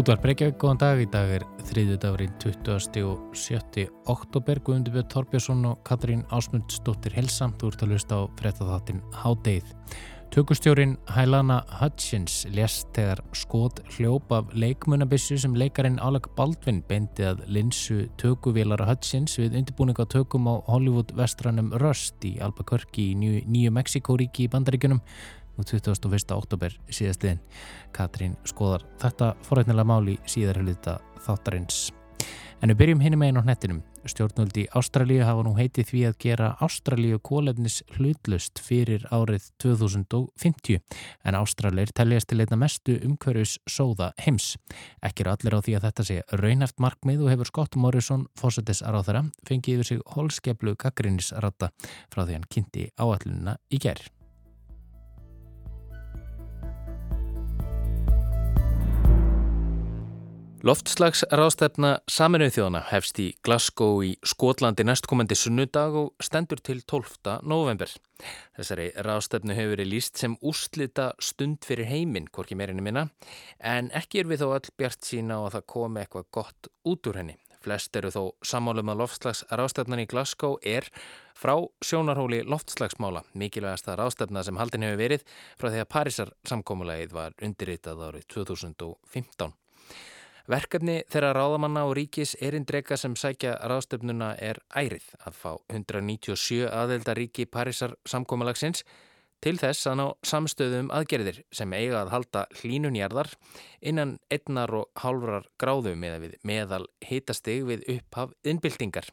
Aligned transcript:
Útvar 0.00 0.16
Breykjavík, 0.22 0.54
góðan 0.56 0.78
dag. 0.80 1.00
Í 1.02 1.06
dag 1.12 1.30
er 1.34 1.42
þriðju 1.68 1.96
dagurinn 2.00 2.36
20. 2.40 3.02
og 3.04 3.34
7. 3.36 3.82
oktober. 4.08 4.56
Guðmundur 4.64 4.94
Björn 4.94 5.10
Torbjörnsson 5.12 5.66
og 5.68 5.82
Katrín 5.84 6.22
Ásmundsdóttir 6.32 7.12
Helsamt. 7.18 7.58
Þú 7.60 7.68
ert 7.74 7.84
að 7.84 7.92
lusta 7.92 8.16
á 8.16 8.20
frettatháttin 8.40 9.02
Hádeið. 9.20 9.74
Tökustjórin 10.32 10.94
Hælana 11.10 11.58
Hutchins 11.80 12.46
lést 12.54 12.88
þegar 12.94 13.18
skot 13.34 13.80
hljóp 13.96 14.30
af 14.32 14.52
leikmunabissu 14.54 15.36
sem 15.42 15.56
leikarin 15.58 15.98
Alec 16.00 16.28
Baldwin 16.36 16.84
beindi 16.86 17.26
að 17.26 17.42
linsu 17.50 18.04
tökuvélara 18.22 18.86
Hutchins 18.86 19.34
við 19.40 19.58
undirbúninga 19.58 20.06
tökum 20.06 20.46
á 20.46 20.62
Hollywood 20.70 21.10
vestranum 21.18 21.72
Rust 21.82 22.22
í 22.24 22.36
Albuquerque 22.38 23.10
í 23.10 23.18
Nýju 23.18 23.74
Mexikoríki 23.74 24.46
í 24.46 24.52
Bandaríkunum 24.54 25.02
og 25.60 25.68
21. 25.68 26.34
oktober 26.36 26.74
síðastliðin. 26.88 27.40
Katrín 27.96 28.36
skoðar 28.48 28.86
þetta 29.02 29.34
forrætnilega 29.46 29.92
máli 29.92 30.18
síðar 30.26 30.62
hluta 30.64 30.98
þáttarins. 31.26 31.90
En 32.60 32.68
við 32.68 32.80
byrjum 32.82 33.00
hinn 33.00 33.16
með 33.16 33.30
einu 33.30 33.40
á 33.40 33.46
hnettinum. 33.46 33.78
Stjórnvöldi 34.08 34.66
Ástralíu 34.76 35.24
hafa 35.24 35.44
nú 35.44 35.52
heitið 35.56 35.88
því 35.90 36.02
að 36.08 36.18
gera 36.24 36.48
Ástralíu 36.64 37.18
kólefnis 37.24 37.80
hlutlust 37.96 38.60
fyrir 38.64 39.04
árið 39.12 39.50
2050 39.60 40.80
en 41.24 41.38
Ástralir 41.40 41.92
teljast 41.96 42.30
til 42.32 42.40
einna 42.40 42.60
mestu 42.60 42.96
umhverjus 43.00 43.58
sóða 43.68 44.12
heims. 44.24 44.54
Ekki 45.04 45.24
er 45.24 45.32
allir 45.34 45.56
á 45.56 45.60
því 45.60 45.76
að 45.78 45.88
þetta 45.88 46.08
sé 46.10 46.20
raunæft 46.42 46.80
markmið 46.80 47.26
og 47.26 47.34
hefur 47.34 47.52
Scott 47.52 47.80
Morrison, 47.80 48.28
fósettis 48.40 48.84
aðráþara, 48.84 49.26
fengið 49.48 49.80
yfir 49.80 49.92
sig 49.92 50.06
holskeplu 50.16 50.76
gaggrinnisratta 50.80 51.72
frá 52.12 52.24
því 52.24 52.40
hann 52.40 52.48
kynnti 52.48 52.88
áallununa 52.96 53.56
í 53.72 53.80
gerð. 53.80 54.08
Loftslagsráðstefna 60.60 62.02
Saminuð 62.04 62.50
þjóðana 62.52 62.82
hefst 62.90 63.16
í 63.22 63.30
Glasgow 63.46 64.02
í 64.04 64.10
Skotlandi 64.28 64.84
næstkomandi 64.84 65.32
sunnudag 65.38 65.94
og 65.96 66.10
stendur 66.20 66.60
til 66.60 66.82
12. 66.84 67.38
november. 67.48 67.88
Þessari 68.58 68.90
ráðstefnu 69.06 69.56
hefur 69.56 69.72
verið 69.72 69.88
líst 69.88 70.20
sem 70.20 70.34
úrslita 70.44 71.14
stund 71.16 71.64
fyrir 71.64 71.88
heiminn, 71.88 72.26
hvorki 72.28 72.58
meirinni 72.60 72.84
minna, 72.84 73.06
en 73.56 73.88
ekki 73.96 74.20
er 74.20 74.28
við 74.28 74.42
þó 74.42 74.50
öll 74.58 74.74
bjart 74.76 75.08
sína 75.08 75.38
og 75.40 75.48
að 75.48 75.56
það 75.56 75.64
komi 75.72 76.02
eitthvað 76.02 76.28
gott 76.36 76.70
út 76.92 77.08
úr 77.08 77.20
henni. 77.22 77.38
Flest 77.64 77.96
eru 77.96 78.12
þó 78.12 78.22
samálum 78.44 78.92
að 78.92 79.00
loftslagsráðstefnan 79.00 80.04
í 80.04 80.08
Glasgow 80.12 80.60
er 80.60 80.90
frá 81.40 81.54
sjónarhóli 81.80 82.42
loftslagsmála, 82.44 83.24
mikilvægasta 83.32 83.96
ráðstefna 83.96 84.44
sem 84.44 84.60
haldin 84.60 84.84
hefur 84.84 85.00
verið 85.06 85.24
frá 85.56 85.70
því 85.72 85.82
að 85.86 85.90
Parísar 85.96 86.36
samkómulegið 86.52 87.16
var 87.16 87.40
undirritað 87.40 88.04
árið 88.10 88.28
2015. 88.36 89.56
Verkefni 90.50 91.04
þeirra 91.06 91.28
ráðamanna 91.36 91.84
og 91.86 91.92
ríkis 91.94 92.32
erindrega 92.42 92.96
sem 92.98 93.12
sækja 93.14 93.52
ráðstöfnuna 93.70 94.32
er 94.42 94.58
ærið 94.74 95.04
að 95.22 95.36
fá 95.38 95.52
197 95.70 96.64
aðeldaríki 96.66 97.46
Parísar 97.46 97.94
samkómalagsins 98.10 98.82
til 99.44 99.54
þess 99.60 99.86
að 99.86 99.96
ná 100.00 100.04
samstöðum 100.26 100.90
aðgerðir 100.96 101.38
sem 101.54 101.70
eiga 101.70 102.00
að 102.00 102.12
halda 102.16 102.44
hlínunjarðar 102.58 103.30
innan 103.92 104.16
einnar 104.26 104.74
og 104.80 104.90
hálfrar 104.98 105.46
gráðu 105.54 105.94
meðal 105.94 106.82
hitastig 107.06 107.62
við 107.70 107.86
upphaf 108.00 108.34
innbyltingar. 108.42 109.06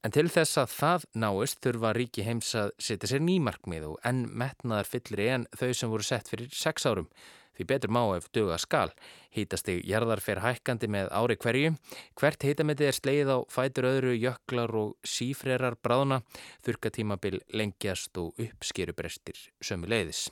En 0.00 0.14
til 0.14 0.30
þess 0.32 0.56
að 0.62 0.72
það 0.72 1.08
náist 1.20 1.60
þurfa 1.66 1.92
ríki 1.98 2.24
heims 2.24 2.54
að 2.56 2.72
setja 2.80 3.12
sér 3.12 3.26
nýmarkmið 3.28 3.90
og 3.90 4.00
enn 4.08 4.24
metnaðar 4.32 4.88
fyllri 4.88 5.28
en 5.34 5.50
þau 5.52 5.72
sem 5.74 5.92
voru 5.92 6.06
sett 6.06 6.32
fyrir 6.32 6.48
sex 6.54 6.88
árum 6.88 7.10
Því 7.56 7.66
betur 7.72 7.92
má 7.96 8.02
ef 8.16 8.28
döga 8.36 8.58
skal. 8.60 8.92
Hítasti 9.32 9.78
jarðar 9.88 10.20
fer 10.24 10.42
hækkandi 10.44 10.88
með 10.92 11.10
ári 11.16 11.36
hverju. 11.40 11.74
Hvert 12.20 12.46
hítamiti 12.46 12.88
er 12.88 12.96
sleið 12.96 13.32
á 13.32 13.38
fætur 13.52 13.88
öðru 13.90 14.16
jöklar 14.16 14.72
og 14.76 14.96
sífrerar 15.04 15.78
bráðna. 15.80 16.22
Þurkatímabil 16.66 17.40
lengjast 17.56 18.16
og 18.20 18.36
uppskerubrestir 18.40 19.40
sömu 19.64 19.88
leiðis. 19.90 20.28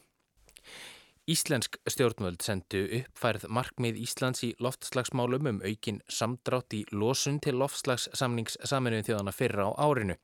Íslensk 1.25 1.79
stjórnvöld 1.89 2.43
sendu 2.45 2.83
uppfærð 2.99 3.47
markmið 3.49 3.97
Íslands 4.03 4.43
í 4.45 4.51
loftslagsmálum 4.61 5.47
um 5.49 5.61
aukin 5.65 6.03
samdrátt 6.13 6.75
í 6.77 6.83
losun 6.93 7.39
til 7.41 7.55
loftslagssamnings 7.63 8.59
saminuðin 8.69 9.07
þjóðana 9.07 9.33
fyrra 9.33 9.65
á 9.65 9.73
árinu. 9.87 10.19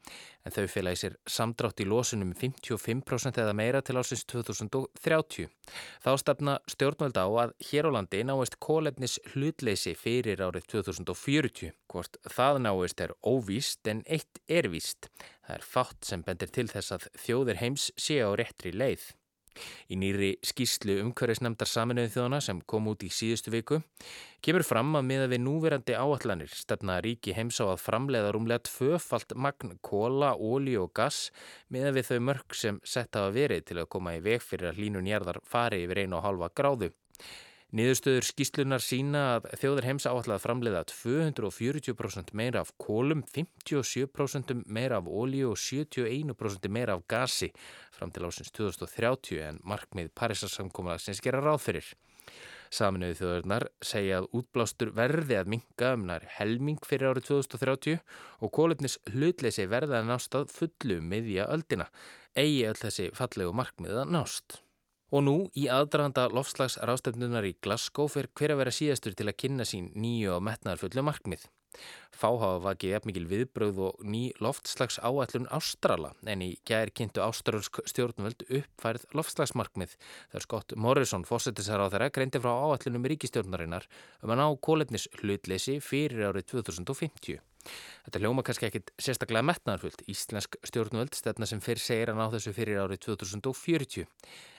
En 0.45 0.53
þau 0.53 0.67
fylgja 0.69 0.93
í 0.93 0.99
sér 1.01 1.15
samdrátt 1.25 1.81
í 1.81 1.87
losun 1.89 2.27
um 2.27 2.35
55% 2.37 3.41
eða 3.41 3.55
meira 3.57 3.81
til 3.81 3.97
ásins 3.97 4.27
2030. 4.29 5.49
Þá 6.05 6.11
stefna 6.21 6.59
stjórnvöld 6.69 7.17
á 7.17 7.25
að 7.47 7.55
hér 7.71 7.89
á 7.89 7.91
landi 7.97 8.21
náist 8.29 8.59
kólefnis 8.61 9.17
hlutleysi 9.33 9.95
fyrir 9.97 10.43
árið 10.45 10.69
2040. 10.75 11.73
Hvort 11.89 12.21
það 12.29 12.61
náist 12.67 13.01
er 13.01 13.17
óvíst 13.25 13.89
en 13.89 14.05
eitt 14.05 14.43
er 14.53 14.69
víst. 14.69 15.09
Það 15.49 15.57
er 15.57 15.65
fátt 15.65 16.13
sem 16.13 16.27
bendir 16.29 16.53
til 16.53 16.69
þess 16.69 16.93
að 16.99 17.09
þjóðir 17.25 17.63
heims 17.65 17.89
sé 17.97 18.21
á 18.21 18.29
réttri 18.37 18.77
leið. 18.77 19.15
Í 19.91 19.99
nýri 19.99 20.31
skýslu 20.47 21.01
umhverfisnemdar 21.05 21.69
saminuðið 21.69 22.15
þjóðana 22.15 22.41
sem 22.45 22.61
kom 22.71 22.89
út 22.93 23.03
í 23.05 23.11
síðustu 23.13 23.53
viku 23.55 23.81
kemur 24.45 24.65
fram 24.65 24.95
að 24.97 25.07
miða 25.09 25.27
við 25.33 25.43
núverandi 25.45 25.97
áallanir 25.99 26.53
stefna 26.55 27.01
ríki 27.05 27.35
heims 27.37 27.59
á 27.61 27.67
að 27.69 27.83
framleiða 27.83 28.33
rúmlega 28.37 28.65
tvöfalt 28.71 29.35
magn 29.37 29.77
kóla, 29.85 30.33
óli 30.39 30.79
og 30.81 30.95
gass 30.97 31.29
miða 31.69 31.93
við 31.99 32.13
þau 32.13 32.21
mörg 32.31 32.57
sem 32.57 32.81
sett 32.85 33.19
hafa 33.19 33.35
verið 33.37 33.67
til 33.69 33.81
að 33.83 33.91
koma 33.93 34.17
í 34.17 34.25
veg 34.25 34.41
fyrir 34.45 34.71
að 34.71 34.81
hlínun 34.81 35.11
jærðar 35.11 35.43
fari 35.45 35.85
yfir 35.85 36.05
einu 36.05 36.21
og 36.21 36.27
halva 36.29 36.53
gráðu. 36.55 36.93
Niðurstöður 37.71 38.27
skýslunar 38.27 38.83
sína 38.83 39.21
að 39.37 39.45
þjóður 39.61 39.85
heims 39.87 40.07
áallega 40.11 40.43
framleiða 40.43 40.81
240% 40.91 42.33
meira 42.35 42.65
af 42.65 42.73
kólum, 42.83 43.21
57% 43.31 44.65
meira 44.67 44.97
af 44.99 45.07
ólíu 45.07 45.53
og 45.53 45.61
71% 45.63 46.67
meira 46.67 46.97
af 46.99 47.05
gasi 47.07 47.53
fram 47.95 48.11
til 48.11 48.27
ásins 48.27 48.51
2030 48.57 49.39
en 49.47 49.61
markmið 49.63 50.11
Parísarsamkómalagsins 50.19 51.23
gera 51.23 51.43
ráð 51.45 51.61
fyrir. 51.69 51.93
Saminuðu 52.75 53.19
þjóðurnar 53.21 53.67
segja 53.87 54.19
að 54.19 54.27
útblástur 54.41 54.91
verði 54.95 55.39
að 55.39 55.53
minga 55.55 55.93
um 55.95 56.09
nær 56.09 56.27
helming 56.41 56.83
fyrir 56.87 57.13
árið 57.13 57.29
2030 57.29 58.03
og 58.43 58.53
kólefnis 58.55 58.99
hlutleysi 59.13 59.69
verði 59.71 60.01
að 60.01 60.11
nást 60.11 60.35
að 60.39 60.51
fullu 60.57 60.99
miðja 61.03 61.47
öldina, 61.55 61.87
eigi 62.35 62.67
öll 62.67 62.83
þessi 62.83 63.09
fallegu 63.15 63.55
markmið 63.63 64.03
að 64.03 64.13
nást. 64.17 64.59
Og 65.11 65.25
nú 65.27 65.37
í 65.59 65.65
aðdraðanda 65.67 66.29
lofslags 66.31 66.77
rástefnunar 66.87 67.47
í 67.49 67.57
Glasgow 67.65 68.07
fyrir 68.11 68.31
hver 68.39 68.55
að 68.55 68.61
vera 68.63 68.75
síðastur 68.75 69.17
til 69.19 69.27
að 69.27 69.41
kynna 69.43 69.67
sín 69.67 69.89
nýju 69.99 70.37
og 70.37 70.45
metnaðarfullu 70.47 71.03
markmið. 71.07 71.49
Fáhafa 72.21 72.59
vakið 72.65 72.95
efmikil 72.99 73.27
viðbröð 73.31 73.77
og 73.89 74.01
ný 74.13 74.23
loftslags 74.43 74.99
áallun 75.07 75.47
Ástrala 75.55 76.11
en 76.33 76.43
í 76.47 76.49
gæri 76.67 76.95
kynntu 77.01 77.23
ástralsk 77.25 77.79
stjórnvöld 77.91 78.43
uppfærið 78.49 79.07
loftslagsmarkmið 79.19 79.95
þar 80.33 80.47
Scott 80.47 80.75
Morrison, 80.77 81.27
fósettisar 81.27 81.83
á 81.83 81.87
þeirra, 81.91 82.11
greindi 82.15 82.43
frá 82.43 82.53
áallunum 82.55 83.07
ríkistjórnarinnar 83.15 83.87
um 84.23 84.35
að 84.35 84.43
ná 84.43 84.47
kólefnis 84.67 85.07
hlutleysi 85.23 85.79
fyrir 85.85 86.31
árið 86.31 86.51
2050. 86.57 87.39
Þetta 88.07 88.23
hljóma 88.23 88.45
kannski 88.47 88.69
ekkit 88.69 88.93
sérstaklega 89.01 89.45
metnaðarfullt. 89.45 90.03
Íslensk 90.11 90.57
stjórnvöld 90.67 91.15
stefna 91.19 91.49
sem 91.49 91.61
fyrr 91.63 91.83
segir 91.83 92.13
að 92.13 92.21
ná 92.21 92.27
þessu 92.33 92.55
fyrir 92.57 92.81
árið 92.83 93.03
2040. 93.07 94.09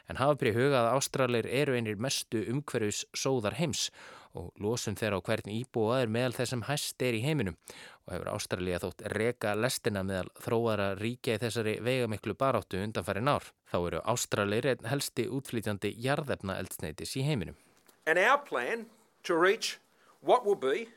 En 0.09 0.19
hafa 0.19 0.37
byrju 0.39 0.57
hugað 0.57 0.87
að 0.87 0.95
Ástralir 0.97 1.47
eru 1.47 1.77
einir 1.77 1.99
mestu 2.01 2.43
umhverjus 2.51 3.05
sóðar 3.17 3.57
heims 3.59 3.89
og 4.37 4.51
losum 4.63 4.95
þeirra 4.95 5.19
á 5.19 5.25
hvern 5.27 5.51
íbúa 5.51 6.01
er 6.03 6.11
meðal 6.11 6.37
þessum 6.37 6.63
hæst 6.69 7.03
er 7.03 7.17
í 7.17 7.23
heiminum 7.25 7.57
og 8.05 8.13
hefur 8.13 8.29
Ástralja 8.31 8.79
þótt 8.83 9.03
reka 9.11 9.53
lestina 9.59 10.03
meðal 10.07 10.31
þróara 10.39 10.87
ríkja 10.99 11.35
í 11.35 11.41
þessari 11.43 11.75
veigamiklu 11.83 12.35
baráttu 12.39 12.79
undanfæri 12.79 13.23
nár. 13.25 13.51
Þá 13.71 13.77
eru 13.81 14.01
Ástralir 14.13 14.69
einn 14.71 14.87
helsti 14.87 15.27
útflýtjandi 15.27 15.93
jarðefna 16.05 16.57
eldsneitis 16.61 17.17
í 17.19 17.25
heiminum. 17.27 17.59
And 18.07 18.17
our 18.17 18.39
plan 18.39 18.87
to 19.23 19.35
reach 19.35 19.77
what 20.21 20.45
will 20.45 20.55
be 20.55 20.87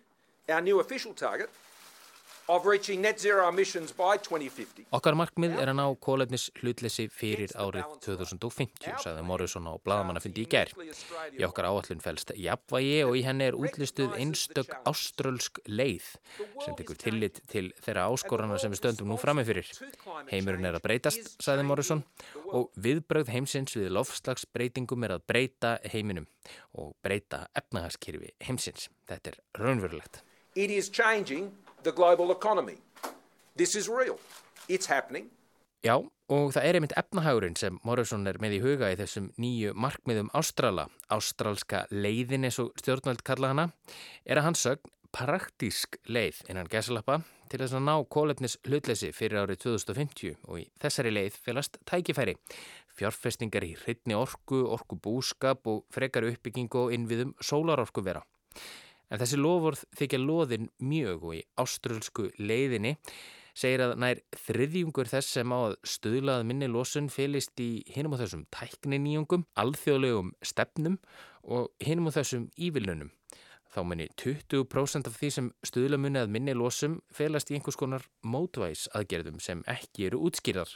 our 0.49 0.62
new 0.62 0.81
official 0.81 1.14
target 1.14 1.50
Okkar 4.94 5.14
markmið 5.17 5.55
er 5.62 5.70
að 5.73 5.79
ná 5.79 5.85
kólefnis 6.05 6.50
hlutleysi 6.61 7.06
fyrir 7.08 7.55
árið 7.56 7.94
2050, 8.05 8.99
sagði 9.00 9.23
Morrison 9.25 9.64
á 9.64 9.73
Bladamannafundi 9.81 10.44
í 10.44 10.50
gerð. 10.52 10.76
Í 11.41 11.46
okkar 11.49 11.70
áallun 11.70 12.05
fælst 12.05 12.35
jafnvægi 12.37 12.99
og 13.06 13.17
í 13.17 13.23
henni 13.25 13.46
er 13.49 13.56
útlistuð 13.56 14.19
einstök 14.20 14.75
áströlsk 14.85 15.62
leið 15.73 16.11
sem 16.67 16.76
tekur 16.76 17.00
tillit 17.00 17.41
til 17.49 17.73
þeirra 17.81 18.11
áskorana 18.12 18.61
sem 18.61 18.76
við 18.76 18.82
stöndum 18.82 19.14
nú 19.14 19.17
framifyrir. 19.25 19.73
Heimurinn 20.29 20.69
er 20.69 20.76
að 20.76 20.85
breytast, 20.85 21.41
sagði 21.41 21.64
Morrison, 21.70 22.05
og 22.52 22.69
viðbröð 22.76 23.32
heimsins 23.32 23.73
við 23.81 23.88
lofslagsbreytingum 23.96 25.08
er 25.08 25.17
að 25.17 25.25
breyta 25.32 25.79
heiminum 25.96 26.29
og 26.76 26.93
breyta 27.00 27.46
efnahagskirfi 27.56 28.37
heimsins. 28.44 28.91
Þetta 29.08 29.32
er 29.32 29.43
raunverulegt. 29.64 30.20
It 30.55 30.70
is 30.70 30.87
changing 30.93 31.63
the 31.84 31.92
global 31.92 32.32
economy. 32.32 32.76
This 33.56 33.76
is 33.76 33.88
real. 33.88 34.19
It's 34.69 34.86
happening. 34.86 35.31
Já, 35.84 36.00
Og 36.32 36.54
það 36.54 36.64
er 36.64 36.76
einmitt 36.78 36.92
efnahagurinn 36.96 37.56
sem 37.60 37.75
Morrison 37.84 38.22
er 38.25 38.38
með 38.40 38.54
í 38.56 38.60
huga 38.62 38.88
í 38.88 38.96
þessum 38.96 39.26
nýju 39.36 39.75
markmiðum 39.76 40.31
Ástrala, 40.32 40.86
ástralska 41.12 41.82
leiðin 41.92 42.46
eins 42.48 42.56
og 42.62 42.70
stjórnvöld 42.81 43.20
kalla 43.28 43.50
hana, 43.52 43.66
er 44.25 44.40
að 44.40 44.46
hans 44.46 44.62
sögn 44.64 44.88
praktísk 45.12 45.98
leið 46.08 46.40
innan 46.48 46.70
gæsalappa 46.72 47.19
til 47.52 47.60
þess 47.60 47.76
að 47.76 47.84
ná 47.84 47.92
kólefnis 48.08 48.56
hlutleysi 48.64 49.12
fyrir 49.12 49.44
árið 49.44 49.60
2050 49.66 50.40
og 50.48 50.62
í 50.62 50.64
þessari 50.81 51.12
leið 51.12 51.36
félast 51.44 51.76
tækifæri. 51.84 52.38
Fjárfestingar 52.96 53.69
í 53.69 53.75
hrytni 53.84 54.16
orku, 54.16 54.64
orku 54.64 54.96
búskap 54.96 55.69
og 55.69 55.84
frekar 55.92 56.25
uppbyggingu 56.31 56.86
og 56.86 56.96
innviðum 56.96 57.36
sólarorku 57.44 58.00
vera. 58.06 58.25
En 59.14 59.20
þessi 59.20 59.38
lofurð 59.38 59.84
þykja 59.94 60.19
loðin 60.19 60.64
mjög 60.82 61.25
og 61.28 61.34
í 61.37 61.43
áströlsku 61.62 62.25
leiðinni 62.43 62.96
segir 63.55 63.84
að 63.84 63.93
nær 64.02 64.20
þriðjungur 64.43 65.06
þess 65.06 65.37
sem 65.37 65.52
á 65.55 65.58
að 65.69 65.75
stuðlað 65.87 66.43
minni 66.49 66.66
losun 66.66 67.06
fylist 67.14 67.61
í 67.62 67.84
hinum 67.94 68.16
og 68.16 68.25
þessum 68.25 68.43
tækniníjungum, 68.56 69.44
alþjóðlegum 69.55 70.32
stefnum 70.43 70.96
og 71.46 71.70
hinum 71.87 72.11
og 72.11 72.16
þessum 72.16 72.49
ívilunum. 72.58 73.12
Þá 73.75 73.81
muni 73.91 74.05
20% 74.21 75.09
af 75.11 75.17
því 75.19 75.29
sem 75.35 75.47
stuðlamunni 75.67 76.21
að 76.21 76.31
minni 76.31 76.53
losum 76.55 77.00
felast 77.11 77.49
í 77.50 77.56
einhvers 77.56 77.79
konar 77.81 78.05
mótvæs 78.23 78.85
aðgerðum 78.94 79.41
sem 79.43 79.65
ekki 79.71 80.06
eru 80.06 80.21
útskýrar. 80.29 80.71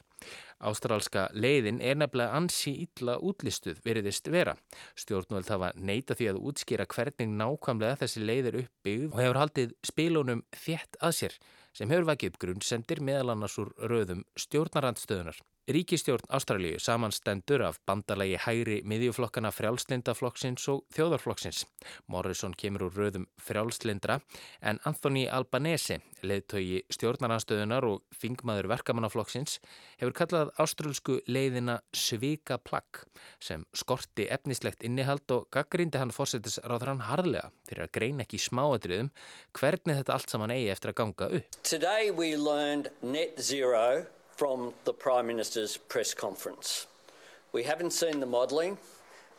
Ástrálska 0.66 1.28
leiðin 1.30 1.78
er 1.78 2.00
nefnilega 2.00 2.34
ansi 2.34 2.72
illa 2.82 3.14
útlistuð 3.22 3.78
veriðist 3.84 4.26
vera. 4.34 4.56
Stjórnvöld 4.98 5.46
hafa 5.52 5.70
neita 5.78 6.16
því 6.18 6.32
að 6.32 6.40
útskýra 6.50 6.88
hvernig 6.90 7.30
nákvæmlega 7.38 8.00
þessi 8.02 8.24
leið 8.24 8.50
er 8.50 8.58
uppbyggð 8.64 9.12
og 9.12 9.22
hefur 9.22 9.40
haldið 9.44 9.76
spilunum 9.92 10.42
þétt 10.64 10.98
að 10.98 11.14
sér 11.20 11.38
sem 11.78 11.94
hefur 11.94 12.10
vakið 12.10 12.34
upp 12.34 12.42
grunnsendir 12.42 13.04
meðal 13.06 13.36
annars 13.36 13.54
úr 13.62 13.70
röðum 13.78 14.26
stjórnarandstöðunar. 14.34 15.38
Ríkistjórn 15.68 16.24
Ástralíu 16.32 16.78
samanstendur 16.80 17.60
af 17.66 17.76
bandalagi 17.84 18.38
hægri 18.40 18.78
miðjuflokkana 18.88 19.50
frjálslindaflokksins 19.52 20.64
og 20.72 20.86
þjóðarflokksins. 20.96 21.66
Morrison 22.08 22.54
kemur 22.56 22.86
úr 22.86 22.96
röðum 22.96 23.26
frjálslindra 23.44 24.16
en 24.64 24.80
Anthony 24.88 25.26
Albanese, 25.28 26.00
leðtögi 26.24 26.80
stjórnaranstöðunar 26.96 27.84
og 27.84 28.00
fingmaður 28.16 28.70
verkamannaflokksins, 28.72 29.60
hefur 30.00 30.16
kallað 30.16 30.56
ástralsku 30.56 31.20
leiðina 31.28 31.82
Svika 31.92 32.56
plagg 32.56 33.04
sem 33.36 33.68
skorti 33.76 34.24
efnislegt 34.32 34.80
innihald 34.88 35.28
og 35.36 35.50
gaggrindi 35.52 36.00
hann 36.00 36.16
fórsetis 36.16 36.56
ráður 36.64 36.94
hann 36.94 37.08
harðlega 37.12 37.52
fyrir 37.68 37.84
að 37.84 37.96
greina 38.00 38.24
ekki 38.24 38.40
smáadriðum 38.40 39.12
hvernig 39.52 40.00
þetta 40.00 40.16
allt 40.16 40.32
saman 40.32 40.56
eigi 40.56 40.72
eftir 40.72 40.96
að 40.96 41.00
ganga 41.04 41.28
upp. 41.28 41.44
From 44.38 44.72
the 44.84 44.92
Prime 44.92 45.26
Minister's 45.26 45.76
press 45.76 46.14
conference. 46.14 46.86
We 47.52 47.64
haven't 47.64 47.90
seen 47.90 48.20
the 48.20 48.26
modelling 48.26 48.78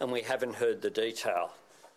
and 0.02 0.12
we 0.12 0.22
haven't 0.22 0.56
heard 0.56 0.82
the 0.82 0.90
detail. 0.90 1.54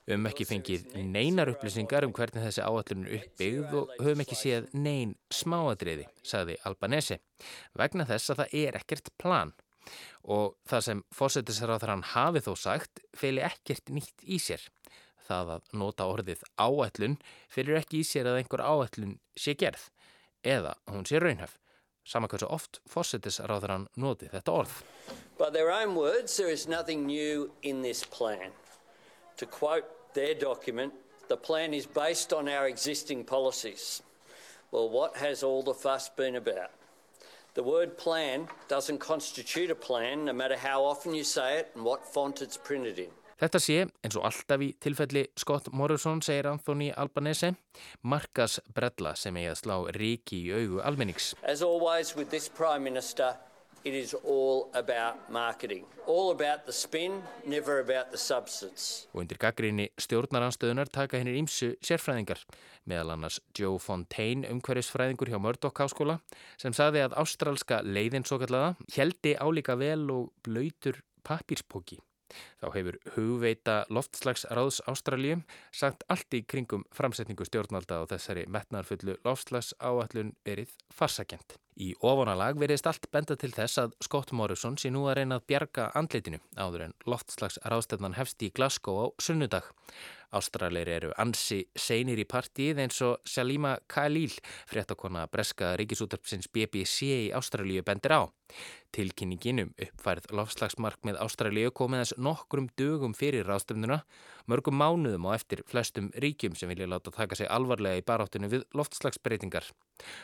Við 0.06 0.14
höfum 0.14 0.28
ekki 0.31 0.44
fengið 0.46 0.84
neinar 1.10 1.50
upplýsingar 1.50 2.06
um 2.06 2.12
hvernig 2.14 2.44
þessi 2.44 2.62
áallun 2.62 3.08
er 3.08 3.16
uppbyggð 3.16 3.75
og 3.81 3.90
höfum 3.99 4.22
ekki 4.22 4.38
séð 4.38 4.69
nein 4.84 5.16
smáadriði, 5.34 6.06
sagði 6.22 6.56
Albanese, 6.70 7.19
vegna 7.75 8.06
þess 8.06 8.31
að 8.31 8.43
það 8.43 8.54
er 8.60 8.78
ekkert 8.78 9.10
plan. 9.19 9.50
Og 10.22 10.55
það 10.70 10.84
sem 10.87 11.02
fórsetisráður 11.19 11.94
hann 11.96 12.05
hafi 12.12 12.44
þó 12.46 12.52
sagt, 12.69 13.02
feili 13.19 13.43
ekkert 13.48 13.90
nýtt 13.90 14.22
í 14.22 14.38
sér. 14.43 14.62
Það 15.26 15.56
að 15.56 15.75
nota 15.82 16.06
orðið 16.06 16.46
áallun 16.55 17.19
fyrir 17.50 17.81
ekki 17.82 18.05
í 18.05 18.06
sér 18.06 18.31
að 18.31 18.44
einhver 18.44 18.62
áallun 18.62 19.19
sé 19.34 19.58
gerð, 19.58 19.88
eða 20.46 20.76
hún 20.94 21.10
sé 21.10 21.19
raunhaf. 21.19 21.58
Sama 22.04 22.26
hversu 22.28 22.49
oft 22.50 22.81
fósittisráðurann 22.90 23.87
noti 23.96 24.28
þetta 24.32 24.52
orð. 24.62 24.82
By 25.38 25.50
their 25.50 25.70
own 25.70 25.94
words, 25.94 26.37
there 26.37 26.50
is 26.50 26.69
nothing 26.69 27.06
new 27.06 27.50
in 27.62 27.82
this 27.82 28.04
plan. 28.04 28.50
To 29.37 29.46
quote 29.46 30.14
their 30.14 30.34
document, 30.34 30.93
the 31.28 31.37
plan 31.37 31.72
is 31.72 31.87
based 31.87 32.32
on 32.32 32.49
our 32.49 32.69
existing 32.69 33.25
policies. 33.25 34.02
Well, 34.70 34.90
what 34.90 35.16
has 35.16 35.43
all 35.43 35.62
the 35.62 35.75
fuss 35.75 36.08
been 36.08 36.37
about? 36.37 36.70
The 37.54 37.62
word 37.62 37.99
plan 37.99 38.48
doesn't 38.69 38.98
constitute 38.98 39.70
a 39.70 39.75
plan 39.75 40.25
no 40.25 40.32
matter 40.32 40.56
how 40.56 40.84
often 40.84 41.14
you 41.14 41.22
say 41.22 41.58
it 41.58 41.70
and 41.75 41.84
what 41.84 42.06
font 42.06 42.43
it's 42.43 42.56
printed 42.56 42.98
in. 42.98 43.10
Þetta 43.43 43.59
sé, 43.59 43.77
eins 44.06 44.15
og 44.15 44.27
alltaf 44.29 44.62
í 44.62 44.69
tilfelli 44.79 45.25
Scott 45.35 45.73
Morrison, 45.75 46.21
segir 46.23 46.47
Anthony 46.47 46.93
Albanese, 46.94 47.49
markas 48.06 48.61
brella 48.71 49.17
sem 49.19 49.35
eigi 49.35 49.49
að 49.50 49.56
slá 49.59 49.75
ríki 49.97 50.44
í 50.44 50.53
augu 50.55 50.79
almennings. 50.87 51.33
As 51.43 51.59
always 51.67 52.12
with 52.15 52.31
this 52.31 52.47
Prime 52.47 52.87
Minister, 52.87 53.33
it 53.83 53.97
is 53.99 54.15
all 54.23 54.69
about 54.79 55.27
marketing. 55.27 55.83
All 56.06 56.31
about 56.31 56.67
the 56.67 56.73
spin, 56.73 57.19
never 57.44 57.81
about 57.81 58.15
the 58.15 58.21
substance. 58.21 59.09
Og 59.11 59.25
undir 59.25 59.43
gaggrinni 59.43 59.89
stjórnaranstöðunar 59.99 60.94
taka 60.94 61.19
hennir 61.19 61.41
ímsu 61.43 61.73
sérfræðingar, 61.83 62.44
meðal 62.87 63.17
annars 63.17 63.41
Joe 63.59 63.83
Fontaine, 63.83 64.47
umhverfisfræðingur 64.55 65.35
hjá 65.35 65.41
Murdoch 65.43 65.83
Háskóla, 65.83 66.21
sem 66.62 66.79
saði 66.79 67.03
að 67.09 67.19
ástralska 67.19 67.83
leiðin 67.83 68.23
svo 68.23 68.39
kallaða 68.47 68.77
heldi 68.94 69.35
álíka 69.35 69.75
vel 69.83 70.06
og 70.15 70.31
blöytur 70.47 71.03
papírspóki. 71.27 71.99
Þá 72.61 72.67
hefur 72.76 72.99
hugveita 73.17 73.76
loftslagsráðs 73.93 74.82
Ástralju 74.90 75.40
sagt 75.73 76.06
allt 76.12 76.38
í 76.38 76.44
kringum 76.46 76.87
framsetningu 76.94 77.46
stjórnvalda 77.49 78.02
á 78.02 78.11
þessari 78.14 78.46
metnarfullu 78.50 79.19
loftslags 79.26 79.75
áallun 79.81 80.34
verið 80.46 80.73
farsakent. 80.94 81.58
Í 81.81 81.94
ofonalag 82.05 82.58
verðist 82.61 82.87
allt 82.88 83.06
benda 83.14 83.37
til 83.40 83.49
þess 83.55 83.81
að 83.81 83.94
Scott 84.05 84.32
Morrison 84.37 84.76
sé 84.76 84.90
nú 84.93 85.06
að 85.08 85.23
reyna 85.23 85.38
að 85.40 85.46
bjarga 85.49 85.87
andleitinu 85.96 86.43
áður 86.61 86.88
en 86.88 86.96
loftslagsráðstefnan 87.08 88.19
hefst 88.19 88.44
í 88.44 88.50
Glasgow 88.52 88.99
á 89.00 89.06
sunnudag. 89.25 89.70
Ástralir 90.32 90.88
eru 90.88 91.11
ansi 91.20 91.58
seinir 91.76 92.20
í 92.23 92.25
partíð 92.25 92.79
eins 92.81 93.00
og 93.05 93.20
Salima 93.29 93.75
Khalil, 93.93 94.32
fréttakona 94.70 95.26
breska 95.29 95.75
ríkisútarpsins 95.76 96.49
BBC 96.49 97.08
í 97.26 97.26
Ástralíu 97.37 97.84
bendir 97.84 98.14
á. 98.17 98.23
Tilkynningin 98.96 99.61
um 99.62 99.73
uppfærið 99.76 100.31
lofslagsmark 100.37 101.05
með 101.05 101.20
Ástralíu 101.25 101.73
komið 101.76 102.02
þess 102.02 102.17
nokkrum 102.25 102.70
dögum 102.81 103.17
fyrir 103.17 103.44
ráðstöfnuna, 103.49 104.00
mörgum 104.49 104.81
mánuðum 104.81 105.29
og 105.29 105.37
eftir 105.37 105.62
flestum 105.69 106.08
ríkjum 106.25 106.56
sem 106.56 106.73
vilja 106.73 106.88
láta 106.88 107.12
taka 107.12 107.37
sig 107.37 107.52
alvarlega 107.52 108.00
í 108.00 108.06
baráttinu 108.08 108.49
við 108.52 108.64
loftslagsbreytingar. 108.76 109.69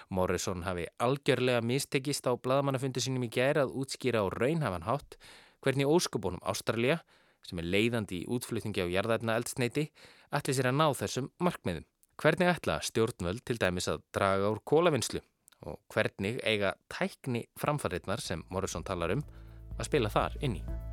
Morrison 0.09 0.65
hafi 0.65 0.89
algjörlega 1.05 1.61
mistekist 1.61 2.25
á 2.25 2.33
bladamannafundi 2.33 3.05
sínum 3.05 3.29
í 3.29 3.33
gæri 3.33 3.65
að 3.65 3.77
útskýra 3.77 4.25
á 4.25 4.27
raunhafanhátt 4.33 5.21
hvernig 5.65 5.89
óskubónum 5.91 6.43
Ástralja, 6.49 7.03
sem 7.49 7.63
er 7.63 7.71
leiðandi 7.73 8.23
í 8.23 8.29
útflutningi 8.29 8.85
á 8.85 8.93
jarðarna 8.93 9.39
eldsneiti, 9.41 9.89
ætli 10.35 10.55
sér 10.55 10.71
að 10.71 10.79
ná 10.83 10.87
þessum 11.01 11.33
markmiðum. 11.43 11.89
Hvernig 12.19 12.53
ætla 12.53 12.81
stjórnvöld 12.85 13.45
til 13.47 13.59
dæmis 13.63 13.89
að 13.91 14.05
draga 14.15 14.53
úr 14.53 14.63
kólavinnslu? 14.67 15.23
og 15.67 15.79
hvernig 15.93 16.39
eiga 16.47 16.75
tækni 16.93 17.47
framfæriðnar 17.59 18.23
sem 18.23 18.45
Morrison 18.51 18.87
talar 18.87 19.17
um 19.17 19.25
að 19.79 19.91
spila 19.91 20.13
þar 20.13 20.39
inn 20.43 20.61
í. 20.61 20.88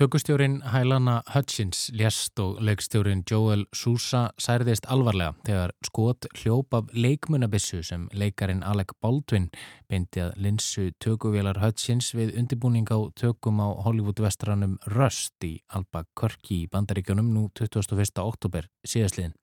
Tökustjórin 0.00 0.62
Hælana 0.64 1.22
Hutchins 1.34 1.90
lést 1.92 2.38
og 2.38 2.56
leikstjórin 2.64 3.20
Joel 3.30 3.66
Sousa 3.76 4.22
særðist 4.40 4.86
alvarlega 4.88 5.34
þegar 5.44 5.74
skot 5.84 6.24
hljóp 6.40 6.72
af 6.78 6.94
leikmunabissu 6.96 7.82
sem 7.84 8.06
leikarin 8.16 8.62
Alec 8.64 8.94
Baldwin 9.04 9.50
beindi 9.92 10.22
að 10.24 10.38
linsu 10.40 10.86
tökuvélar 11.04 11.60
Hutchins 11.60 12.14
við 12.16 12.32
undirbúning 12.40 12.88
á 12.88 12.96
tökum 13.12 13.60
á 13.60 13.76
Hollywood-vestranum 13.84 14.78
Rust 14.94 15.44
í 15.44 15.58
Albuquerque 15.68 16.54
í 16.56 16.64
bandaríkjunum 16.72 17.28
nú 17.34 17.50
21. 17.60 18.24
oktober 18.24 18.72
síðastliðin. 18.80 19.36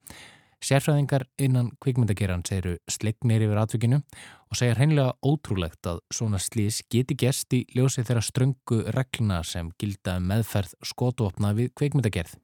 Sérfræðingar 0.58 1.22
innan 1.38 1.68
kvikmyndagerans 1.78 2.50
eru 2.56 2.72
slegnir 2.90 3.44
yfir 3.46 3.60
atvikinu 3.62 4.00
og 4.50 4.58
segja 4.58 4.74
hreinlega 4.74 5.12
ótrúlegt 5.22 5.86
að 5.86 6.00
svona 6.10 6.40
slís 6.42 6.80
geti 6.90 7.14
gerst 7.14 7.54
í 7.54 7.60
ljósi 7.76 8.02
þeirra 8.02 8.24
ströngu 8.26 8.80
regluna 8.96 9.44
sem 9.46 9.70
gilda 9.78 10.16
um 10.18 10.26
meðferð 10.32 10.74
skotuopna 10.90 11.52
við 11.54 11.70
kvikmyndagerð. 11.78 12.34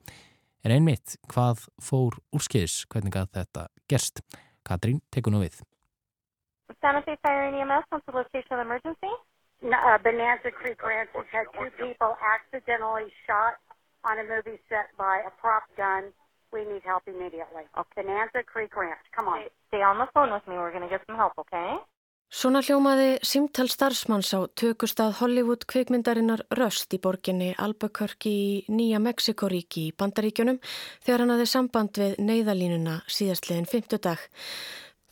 En 0.62 0.76
einmitt, 0.76 1.18
hvað 1.26 1.66
fór 1.82 2.14
úrskeiðis 2.30 2.84
hvernig 2.92 3.18
að 3.18 3.32
þetta 3.34 3.66
gerst? 3.90 4.22
Katrín, 4.64 5.02
teku 5.10 5.34
nú 5.34 5.42
við. 5.42 5.58
Fire 6.80 7.48
and 7.48 7.56
EMS, 7.56 7.84
what's 7.90 8.06
the 8.06 8.12
location 8.12 8.54
of 8.56 8.60
emergency? 8.60 9.12
No, 9.60 9.76
uh, 9.76 9.98
Bonanza 9.98 10.50
Creek 10.52 10.80
Ranch 10.84 11.10
has 11.14 11.26
had 11.32 11.46
two 11.56 11.70
people 11.80 12.16
accidentally 12.22 13.10
shot 13.26 13.58
on 14.04 14.18
a 14.20 14.24
movie 14.24 14.60
set 14.68 14.92
by 14.96 15.20
a 15.26 15.32
prop 15.40 15.64
gun 15.76 16.12
We 16.54 16.62
need 16.70 16.84
help 16.86 17.02
immediately. 17.14 17.64
Okay. 17.80 18.02
Bonanza 18.02 18.40
Creek 18.52 18.76
Ranch. 18.76 19.06
Come 19.16 19.26
on. 19.26 19.40
Stay 19.68 19.82
on 19.82 19.98
the 19.98 20.08
phone 20.14 20.30
with 20.32 20.46
me. 20.46 20.54
We're 20.54 20.70
going 20.76 20.86
to 20.88 20.92
get 20.94 21.02
some 21.06 21.16
help, 21.16 21.34
okay? 21.44 21.70
Svona 22.34 22.64
hljómaði 22.66 23.20
símtal 23.22 23.68
starfsmanns 23.70 24.32
á 24.34 24.42
tökustað 24.58 25.20
Hollywood 25.20 25.66
kvikmyndarinnar 25.70 26.40
Röst 26.58 26.94
í 26.96 26.98
borginni 26.98 27.52
Albuquerque 27.62 28.30
í 28.30 28.46
Nýja 28.74 28.98
Mexikoríki 28.98 29.84
í 29.90 29.92
Bandaríkjunum 29.94 30.58
þegar 31.04 31.22
hann 31.22 31.34
hafði 31.34 31.46
samband 31.52 32.00
við 32.02 32.16
neyðalínuna 32.18 32.96
síðastliðin 33.06 33.70
50 33.70 34.02
dag. 34.08 34.24